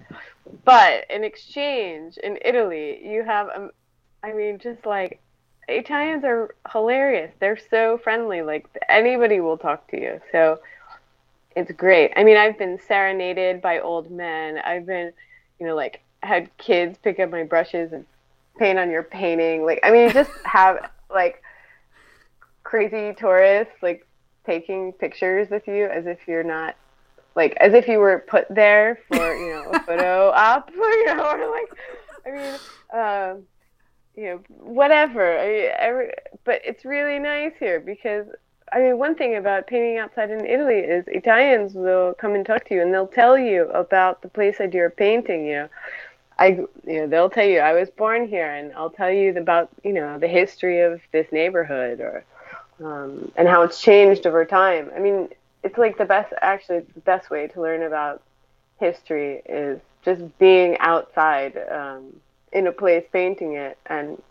But 0.63 1.05
in 1.09 1.23
exchange, 1.23 2.17
in 2.17 2.37
Italy, 2.43 3.05
you 3.05 3.23
have, 3.23 3.49
um, 3.55 3.71
I 4.23 4.33
mean, 4.33 4.59
just 4.59 4.85
like 4.85 5.19
Italians 5.67 6.23
are 6.23 6.55
hilarious. 6.71 7.31
They're 7.39 7.59
so 7.69 7.99
friendly. 8.03 8.41
Like 8.41 8.67
anybody 8.87 9.39
will 9.39 9.57
talk 9.57 9.89
to 9.91 9.99
you. 9.99 10.21
So 10.31 10.59
it's 11.55 11.71
great. 11.71 12.13
I 12.15 12.23
mean, 12.23 12.37
I've 12.37 12.57
been 12.57 12.79
serenaded 12.87 13.61
by 13.61 13.79
old 13.79 14.11
men. 14.11 14.57
I've 14.59 14.85
been, 14.85 15.11
you 15.59 15.67
know, 15.67 15.75
like 15.75 16.01
had 16.21 16.55
kids 16.57 16.97
pick 17.01 17.19
up 17.19 17.29
my 17.29 17.43
brushes 17.43 17.91
and 17.93 18.05
paint 18.57 18.79
on 18.79 18.89
your 18.89 19.03
painting. 19.03 19.65
Like, 19.65 19.79
I 19.83 19.91
mean, 19.91 20.11
just 20.11 20.31
have 20.45 20.89
like 21.13 21.43
crazy 22.63 23.15
tourists 23.17 23.73
like 23.81 24.05
taking 24.45 24.93
pictures 24.93 25.49
with 25.49 25.67
you 25.67 25.86
as 25.86 26.06
if 26.06 26.28
you're 26.28 26.43
not 26.43 26.75
like 27.36 27.56
as 27.58 27.73
if 27.73 27.88
you 27.88 27.99
were 27.99 28.25
put 28.28 28.45
there 28.49 28.99
for 29.08 29.36
you 29.36 29.54
know 29.54 29.71
a 29.71 29.80
photo 29.82 30.30
op 30.36 30.69
you 30.75 31.06
know 31.06 31.32
or 31.32 31.52
like 31.52 31.69
I 32.25 32.32
mean 32.32 32.60
um, 32.93 33.43
you 34.15 34.25
know 34.25 34.41
whatever. 34.60 35.39
I 35.39 35.47
mean, 35.47 35.69
every, 35.78 36.12
but 36.43 36.62
it's 36.65 36.84
really 36.84 37.19
nice 37.19 37.54
here 37.60 37.80
because 37.80 38.28
I 38.73 38.80
mean 38.80 38.97
one 38.97 39.15
thing 39.15 39.38
about 39.38 39.67
painting 39.67 39.97
outside 39.97 40.32
in 40.32 40.45
Italy 40.45 40.80
is 40.80 41.06
Italians 41.08 41.73
will 41.73 42.13
come 42.15 42.36
and 42.36 42.45
talk 42.45 42.65
to 42.65 42.75
you 42.75 42.82
and 42.82 42.93
they'll 42.93 43.08
tell 43.08 43.38
you 43.38 43.69
about 43.69 44.21
the 44.21 44.28
place 44.30 44.58
that 44.58 44.73
you're 44.73 44.89
painting 44.89 45.45
you 45.45 45.54
know. 45.54 45.69
I 46.38 46.47
you 46.86 46.99
know 47.02 47.08
they'll 47.08 47.30
tell 47.30 47.45
you 47.45 47.60
I 47.60 47.73
was 47.73 47.89
born 47.89 48.28
here 48.28 48.49
and 48.49 48.73
I'll 48.73 48.89
tell 48.89 49.12
you 49.12 49.38
about 49.38 49.69
you 49.84 49.93
know 49.93 50.19
the 50.19 50.28
history 50.28 50.82
of 50.82 51.02
this 51.12 51.28
neighborhood 51.32 51.99
or 51.99 52.25
um, 52.83 53.31
and 53.35 53.47
how 53.47 53.63
it's 53.63 53.81
changed 53.81 54.25
over 54.25 54.45
time. 54.45 54.91
I 54.95 54.99
mean, 54.99 55.29
it's 55.63 55.77
like 55.77 55.97
the 55.97 56.05
best. 56.05 56.33
Actually, 56.41 56.81
the 56.93 57.01
best 57.01 57.29
way 57.29 57.47
to 57.47 57.61
learn 57.61 57.83
about 57.83 58.21
history 58.79 59.41
is 59.45 59.79
just 60.03 60.21
being 60.39 60.77
outside 60.79 61.57
um, 61.71 62.15
in 62.53 62.67
a 62.67 62.71
place, 62.71 63.05
painting 63.11 63.53
it, 63.53 63.77
and 63.85 64.21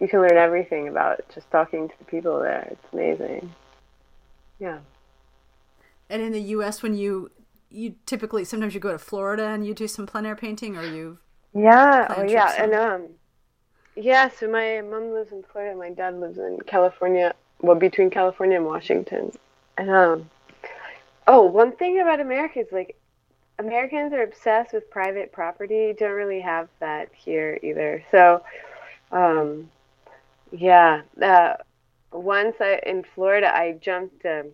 you 0.00 0.08
can 0.08 0.20
learn 0.20 0.36
everything 0.36 0.88
about 0.88 1.20
it 1.20 1.30
just 1.34 1.50
talking 1.50 1.88
to 1.88 1.94
the 1.98 2.04
people 2.04 2.40
there. 2.40 2.68
It's 2.70 2.92
amazing. 2.92 3.54
Yeah. 4.58 4.78
And 6.10 6.22
in 6.22 6.32
the 6.32 6.42
U.S., 6.42 6.82
when 6.82 6.94
you 6.94 7.30
you 7.70 7.94
typically 8.04 8.44
sometimes 8.44 8.74
you 8.74 8.80
go 8.80 8.92
to 8.92 8.98
Florida 8.98 9.46
and 9.46 9.66
you 9.66 9.72
do 9.72 9.88
some 9.88 10.06
plein 10.06 10.26
air 10.26 10.36
painting, 10.36 10.76
or 10.76 10.84
you 10.84 11.18
yeah, 11.54 12.06
oh 12.16 12.22
yeah, 12.22 12.54
and 12.58 12.74
um, 12.74 13.08
yeah. 13.94 14.28
So 14.28 14.48
my 14.48 14.80
mom 14.82 15.12
lives 15.12 15.32
in 15.32 15.42
Florida, 15.52 15.76
my 15.76 15.90
dad 15.90 16.18
lives 16.18 16.38
in 16.38 16.58
California, 16.66 17.34
well 17.62 17.76
between 17.76 18.10
California 18.10 18.56
and 18.56 18.66
Washington. 18.66 19.32
Um, 19.78 20.28
oh, 21.26 21.42
one 21.42 21.72
thing 21.72 22.00
about 22.00 22.20
America 22.20 22.60
is 22.60 22.72
like 22.72 22.96
Americans 23.58 24.12
are 24.12 24.22
obsessed 24.22 24.72
with 24.72 24.90
private 24.90 25.32
property. 25.32 25.94
Don't 25.98 26.12
really 26.12 26.40
have 26.40 26.68
that 26.80 27.08
here 27.14 27.58
either. 27.62 28.04
So, 28.10 28.42
um, 29.10 29.70
yeah. 30.50 31.02
Uh, 31.20 31.54
once 32.12 32.56
I, 32.60 32.80
in 32.84 33.04
Florida, 33.14 33.54
I 33.54 33.72
jumped 33.80 34.24
um, 34.26 34.48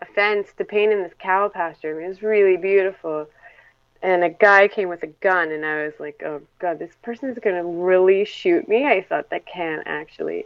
a 0.00 0.06
fence 0.14 0.48
to 0.58 0.64
paint 0.64 0.92
in 0.92 1.02
this 1.02 1.12
cow 1.18 1.48
pasture. 1.48 2.00
It 2.00 2.08
was 2.08 2.22
really 2.22 2.56
beautiful. 2.56 3.28
And 4.02 4.22
a 4.22 4.30
guy 4.30 4.68
came 4.68 4.88
with 4.88 5.02
a 5.02 5.08
gun, 5.08 5.50
and 5.50 5.64
I 5.64 5.84
was 5.84 5.94
like, 5.98 6.22
"Oh 6.24 6.42
God, 6.58 6.78
this 6.78 6.94
person 7.02 7.30
is 7.30 7.38
gonna 7.38 7.64
really 7.64 8.26
shoot 8.26 8.68
me." 8.68 8.86
I 8.86 9.02
thought 9.02 9.30
that 9.30 9.46
can't 9.46 9.82
actually 9.86 10.44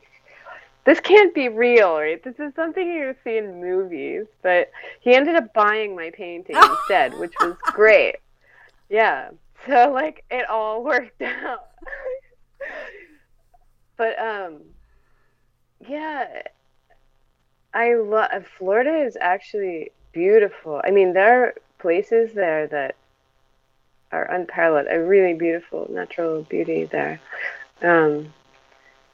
this 0.88 1.00
can't 1.00 1.34
be 1.34 1.50
real, 1.50 1.98
right? 1.98 2.22
This 2.24 2.36
is 2.38 2.54
something 2.54 2.90
you 2.90 3.14
see 3.22 3.36
in 3.36 3.60
movies. 3.60 4.24
But 4.40 4.70
he 5.00 5.14
ended 5.14 5.34
up 5.34 5.52
buying 5.52 5.94
my 5.94 6.10
painting 6.14 6.56
instead, 6.70 7.18
which 7.18 7.34
was 7.40 7.56
great. 7.62 8.16
Yeah. 8.88 9.28
So 9.66 9.92
like 9.92 10.24
it 10.30 10.48
all 10.48 10.82
worked 10.92 11.20
out. 11.20 11.66
but 13.98 14.18
um 14.18 14.60
yeah, 15.86 16.40
I 17.74 17.92
love 17.96 18.46
Florida 18.56 19.04
is 19.04 19.18
actually 19.20 19.90
beautiful. 20.12 20.80
I 20.82 20.90
mean, 20.90 21.12
there 21.12 21.44
are 21.44 21.54
places 21.78 22.32
there 22.32 22.66
that 22.66 22.96
are 24.10 24.24
unparalleled. 24.24 24.86
A 24.90 24.98
really 25.02 25.34
beautiful 25.34 25.86
natural 25.90 26.44
beauty 26.44 26.86
there. 26.86 27.20
Um, 27.82 28.32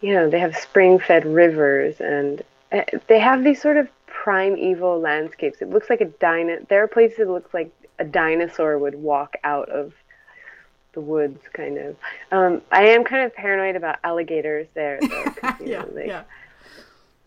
you 0.04 0.12
know, 0.12 0.28
they 0.28 0.38
have 0.38 0.54
spring 0.54 0.98
fed 0.98 1.24
rivers 1.24 1.98
and 1.98 2.42
eh, 2.72 2.84
they 3.08 3.18
have 3.18 3.42
these 3.42 3.60
sort 3.60 3.78
of 3.78 3.88
primeval 4.06 5.00
landscapes. 5.00 5.62
It 5.62 5.70
looks 5.70 5.88
like 5.88 6.02
a 6.02 6.04
dino. 6.04 6.58
There 6.68 6.82
are 6.82 6.88
places 6.88 7.18
that 7.18 7.30
looks 7.30 7.54
like 7.54 7.72
a 7.98 8.04
dinosaur 8.04 8.76
would 8.78 8.96
walk 8.96 9.36
out 9.44 9.70
of 9.70 9.94
the 10.92 11.00
woods, 11.00 11.40
kind 11.54 11.78
of. 11.78 11.96
Um, 12.30 12.60
I 12.70 12.88
am 12.88 13.02
kind 13.02 13.24
of 13.24 13.34
paranoid 13.34 13.76
about 13.76 13.98
alligators 14.04 14.66
there, 14.74 14.98
though. 15.00 15.24
yeah, 15.64 15.80
know, 15.80 15.88
like, 15.94 16.06
yeah. 16.06 16.22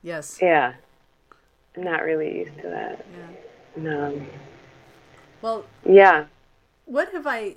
Yes. 0.03 0.37
Yeah. 0.39 0.73
I'm 1.75 1.83
not 1.83 2.03
really 2.03 2.37
used 2.37 2.57
to 2.57 2.69
that. 2.69 3.03
Yeah. 3.11 3.81
No. 3.81 4.21
Well. 5.41 5.65
Yeah. 5.83 6.25
What 6.85 7.11
have 7.11 7.25
I? 7.25 7.55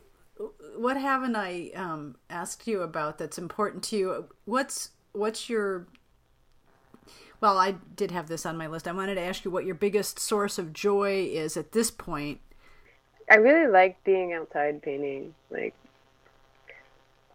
What 0.77 0.97
haven't 0.97 1.37
I 1.37 1.73
um, 1.77 2.17
asked 2.31 2.67
you 2.67 2.81
about 2.81 3.19
that's 3.19 3.37
important 3.37 3.83
to 3.85 3.97
you? 3.97 4.25
What's 4.47 4.91
what's 5.13 5.49
your 5.49 5.87
well 7.41 7.59
i 7.59 7.73
did 7.97 8.11
have 8.11 8.29
this 8.29 8.47
on 8.47 8.57
my 8.57 8.67
list. 8.67 8.87
I 8.87 8.93
wanted 8.93 9.17
to 9.17 9.21
ask 9.21 9.45
you 9.45 9.51
what 9.51 9.65
your 9.65 9.75
biggest 9.75 10.19
source 10.19 10.59
of 10.59 10.73
joy 10.73 11.29
is 11.33 11.57
at 11.57 11.73
this 11.73 11.91
point. 11.91 12.41
I 13.31 13.37
really 13.37 13.71
like 13.71 14.03
being 14.05 14.33
outside 14.33 14.83
painting 14.83 15.35
like 15.51 15.75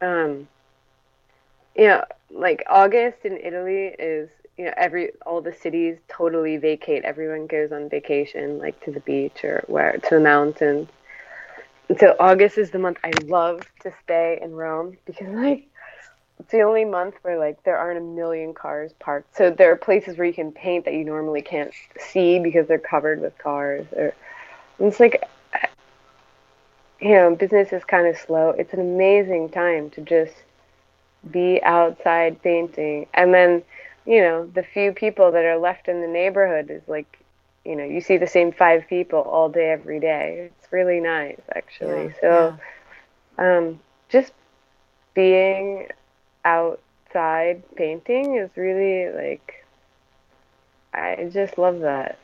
um 0.02 0.48
you 1.76 1.88
know 1.88 2.04
like 2.32 2.64
august 2.68 3.20
in 3.24 3.38
italy 3.38 3.96
is 3.98 4.30
you 4.58 4.66
know 4.66 4.74
every 4.78 5.12
all 5.26 5.42
the 5.42 5.54
cities 5.54 5.98
totally 6.08 6.58
vacate. 6.58 7.04
Everyone 7.04 7.48
goes 7.48 7.72
on 7.72 7.90
vacation 7.90 8.58
like 8.58 8.80
to 8.86 8.92
the 8.92 9.02
beach 9.02 9.44
or 9.44 9.64
where 9.68 9.98
to 9.98 10.16
the 10.16 10.22
mountains. 10.22 10.88
And 11.90 12.00
so 12.00 12.16
august 12.20 12.58
is 12.58 12.72
the 12.72 12.80
month 12.80 12.98
i 13.04 13.12
love 13.26 13.62
to 13.82 13.94
stay 14.04 14.40
in 14.42 14.54
rome 14.54 14.98
because 15.06 15.28
like 15.30 15.68
it's 16.40 16.52
the 16.52 16.62
only 16.62 16.86
month 16.86 17.16
where 17.22 17.38
like 17.40 17.64
there 17.64 17.78
aren't 17.78 17.98
a 17.98 18.02
million 18.02 18.54
cars 18.54 18.92
parked. 19.00 19.36
So 19.36 19.50
there 19.50 19.72
are 19.72 19.76
places 19.76 20.18
where 20.18 20.28
you 20.28 20.34
can 20.34 20.52
paint 20.52 20.86
that 20.86 20.94
you 20.94 21.06
normally 21.06 21.42
can't 21.42 21.72
see 22.00 22.40
because 22.40 22.68
they're 22.68 22.78
covered 22.78 23.22
with 23.22 23.38
cars. 23.38 23.86
Or 23.96 24.14
it's 24.80 25.00
like 25.00 25.24
you 27.00 27.14
know, 27.14 27.36
business 27.36 27.72
is 27.74 27.84
kind 27.84 28.08
of 28.08 28.18
slow. 28.18 28.50
It's 28.50 28.74
an 28.74 28.80
amazing 28.80 29.50
time 29.50 29.90
to 29.92 30.02
just 30.02 30.34
be 31.30 31.62
outside 31.64 32.42
painting. 32.42 33.08
And 33.14 33.34
then, 33.34 33.64
you 34.06 34.22
know, 34.22 34.50
the 34.54 34.64
few 34.64 34.92
people 34.92 35.32
that 35.32 35.46
are 35.46 35.58
left 35.58 35.88
in 35.88 36.02
the 36.02 36.08
neighborhood 36.08 36.70
is 36.70 36.82
like, 36.88 37.20
you 37.66 37.76
know, 37.76 37.84
you 37.84 38.00
see 38.00 38.18
the 38.18 38.28
same 38.28 38.52
five 38.52 38.88
people 38.88 39.20
all 39.20 39.50
day 39.50 39.72
every 39.72 40.00
day. 40.00 40.52
It's 40.60 40.72
really 40.72 41.00
nice 41.00 41.42
actually. 41.56 42.06
Yeah, 42.06 42.22
so 42.22 42.58
yeah. 43.40 43.58
um 43.58 43.80
just 44.10 44.34
being 45.14 45.88
outside 46.46 47.64
painting 47.76 48.38
is 48.38 48.50
really 48.56 49.12
like 49.12 49.66
I 50.94 51.30
just 51.34 51.58
love 51.58 51.80
that. 51.82 52.18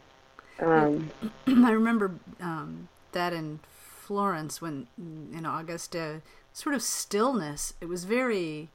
Um, 0.59 1.09
I 1.47 1.71
remember 1.71 2.13
um, 2.39 2.87
that 3.11 3.33
in 3.33 3.59
Florence 3.67 4.61
when 4.61 4.87
in 4.97 5.45
August 5.45 5.95
uh, 5.95 6.19
sort 6.53 6.75
of 6.75 6.81
stillness. 6.81 7.73
It 7.81 7.87
was 7.87 8.05
very 8.05 8.69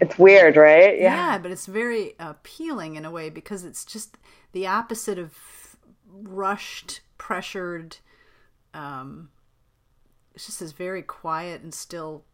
it's 0.00 0.18
weird, 0.18 0.56
right? 0.56 0.98
Yeah. 0.98 1.14
yeah, 1.14 1.38
but 1.38 1.50
it's 1.50 1.66
very 1.66 2.14
appealing 2.18 2.96
in 2.96 3.04
a 3.04 3.10
way 3.10 3.28
because 3.28 3.64
it's 3.64 3.84
just 3.84 4.16
the 4.52 4.66
opposite 4.66 5.18
of 5.18 5.76
rushed, 6.10 7.00
pressured. 7.18 7.98
Um, 8.72 9.30
it's 10.34 10.46
just 10.46 10.60
this 10.60 10.72
very 10.72 11.02
quiet 11.02 11.62
and 11.62 11.74
still 11.74 12.24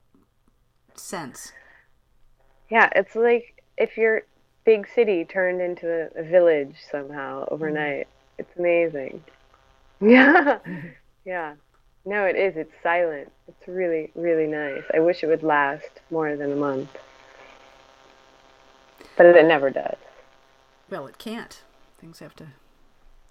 sense. 0.95 1.53
Yeah, 2.68 2.88
it's 2.94 3.14
like 3.14 3.62
if 3.76 3.96
your 3.96 4.22
big 4.66 4.87
city 4.94 5.24
turned 5.24 5.62
into 5.62 6.11
a, 6.14 6.22
village 6.22 6.74
somehow 6.90 7.46
overnight. 7.50 8.09
Mm-hmm. 8.09 8.40
It's 8.40 8.59
amazing. 8.59 9.24
Yeah. 9.98 10.59
yeah. 11.24 11.55
No, 12.05 12.26
it 12.26 12.37
is. 12.37 12.55
It's 12.55 12.74
silent. 12.83 13.33
It's 13.48 13.66
really, 13.66 14.11
really 14.14 14.46
nice. 14.46 14.83
I 14.92 14.98
wish 14.98 15.24
it 15.24 15.26
would 15.26 15.42
last 15.42 15.88
more 16.11 16.37
than 16.37 16.52
a 16.52 16.57
month. 16.57 16.90
But 19.16 19.24
it 19.24 19.46
never 19.46 19.70
does. 19.70 19.96
Well, 20.90 21.07
it 21.07 21.16
can't. 21.16 21.62
Things 21.98 22.18
have 22.18 22.37
to. 22.37 22.48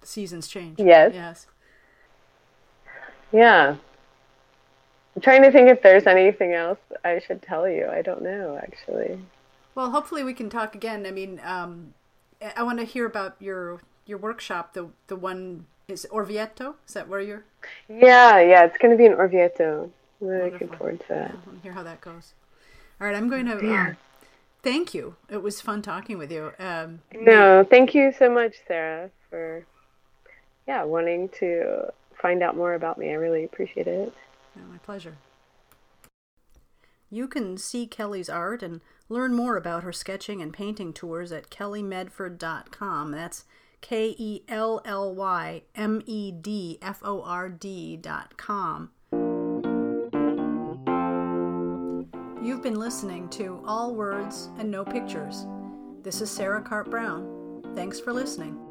The 0.00 0.08
seasons 0.08 0.48
change. 0.48 0.80
Yes. 0.80 1.12
Yes. 1.14 1.46
Yeah. 3.30 3.76
I'm 5.16 5.22
trying 5.22 5.42
to 5.44 5.50
think 5.50 5.70
if 5.70 5.80
there's 5.80 6.06
anything 6.06 6.52
else 6.52 6.78
I 7.02 7.20
should 7.26 7.40
tell 7.40 7.66
you. 7.66 7.88
I 7.88 8.02
don't 8.02 8.22
know, 8.22 8.60
actually. 8.62 9.18
Well, 9.74 9.90
hopefully 9.90 10.22
we 10.22 10.34
can 10.34 10.50
talk 10.50 10.74
again. 10.74 11.06
I 11.06 11.10
mean, 11.10 11.40
um, 11.42 11.94
I 12.54 12.62
want 12.62 12.80
to 12.80 12.84
hear 12.84 13.06
about 13.06 13.34
your 13.40 13.80
your 14.04 14.18
workshop. 14.18 14.74
The 14.74 14.88
the 15.06 15.16
one 15.16 15.64
is 15.88 16.06
Orvieto. 16.12 16.74
Is 16.86 16.94
that 16.94 17.08
where 17.08 17.20
you're? 17.20 17.44
Yeah, 17.88 18.40
yeah. 18.40 18.64
It's 18.66 18.76
going 18.76 18.90
to 18.90 18.98
be 18.98 19.06
in 19.06 19.12
Orvieto. 19.12 19.90
I'm 20.20 20.26
really 20.26 20.50
looking 20.50 20.68
forward 20.68 21.00
to 21.00 21.08
that. 21.08 21.34
Yeah, 21.34 21.52
to 21.52 21.60
hear 21.62 21.72
how 21.72 21.82
that 21.82 22.02
goes. 22.02 22.34
All 23.00 23.06
right, 23.06 23.16
I'm 23.16 23.30
going 23.30 23.46
to. 23.46 23.64
Yeah. 23.64 23.88
Um, 23.88 23.96
thank 24.62 24.92
you. 24.92 25.16
It 25.30 25.42
was 25.42 25.62
fun 25.62 25.80
talking 25.80 26.18
with 26.18 26.30
you. 26.30 26.52
Um, 26.58 27.00
no, 27.14 27.64
thank 27.64 27.94
you 27.94 28.12
so 28.18 28.30
much, 28.30 28.56
Sarah, 28.68 29.10
for 29.30 29.64
yeah 30.68 30.84
wanting 30.84 31.30
to 31.40 31.90
find 32.20 32.42
out 32.42 32.54
more 32.54 32.74
about 32.74 32.98
me. 32.98 33.10
I 33.10 33.14
really 33.14 33.44
appreciate 33.44 33.86
it. 33.86 34.12
My 34.64 34.78
pleasure. 34.78 35.16
You 37.10 37.28
can 37.28 37.56
see 37.56 37.86
Kelly's 37.86 38.28
art 38.28 38.62
and 38.62 38.80
learn 39.08 39.34
more 39.34 39.56
about 39.56 39.84
her 39.84 39.92
sketching 39.92 40.42
and 40.42 40.52
painting 40.52 40.92
tours 40.92 41.30
at 41.30 41.50
kellymedford.com. 41.50 43.10
That's 43.12 43.44
K 43.80 44.14
E 44.18 44.42
L 44.48 44.80
L 44.84 45.14
Y 45.14 45.62
M 45.74 46.02
E 46.06 46.32
D 46.32 46.78
F 46.82 47.00
O 47.04 47.22
R 47.22 47.48
D.com. 47.48 48.90
You've 52.42 52.62
been 52.62 52.78
listening 52.78 53.28
to 53.30 53.62
All 53.66 53.94
Words 53.94 54.50
and 54.58 54.70
No 54.70 54.84
Pictures. 54.84 55.46
This 56.02 56.20
is 56.20 56.30
Sarah 56.30 56.62
Cart 56.62 56.90
Brown. 56.90 57.62
Thanks 57.74 58.00
for 58.00 58.12
listening. 58.12 58.65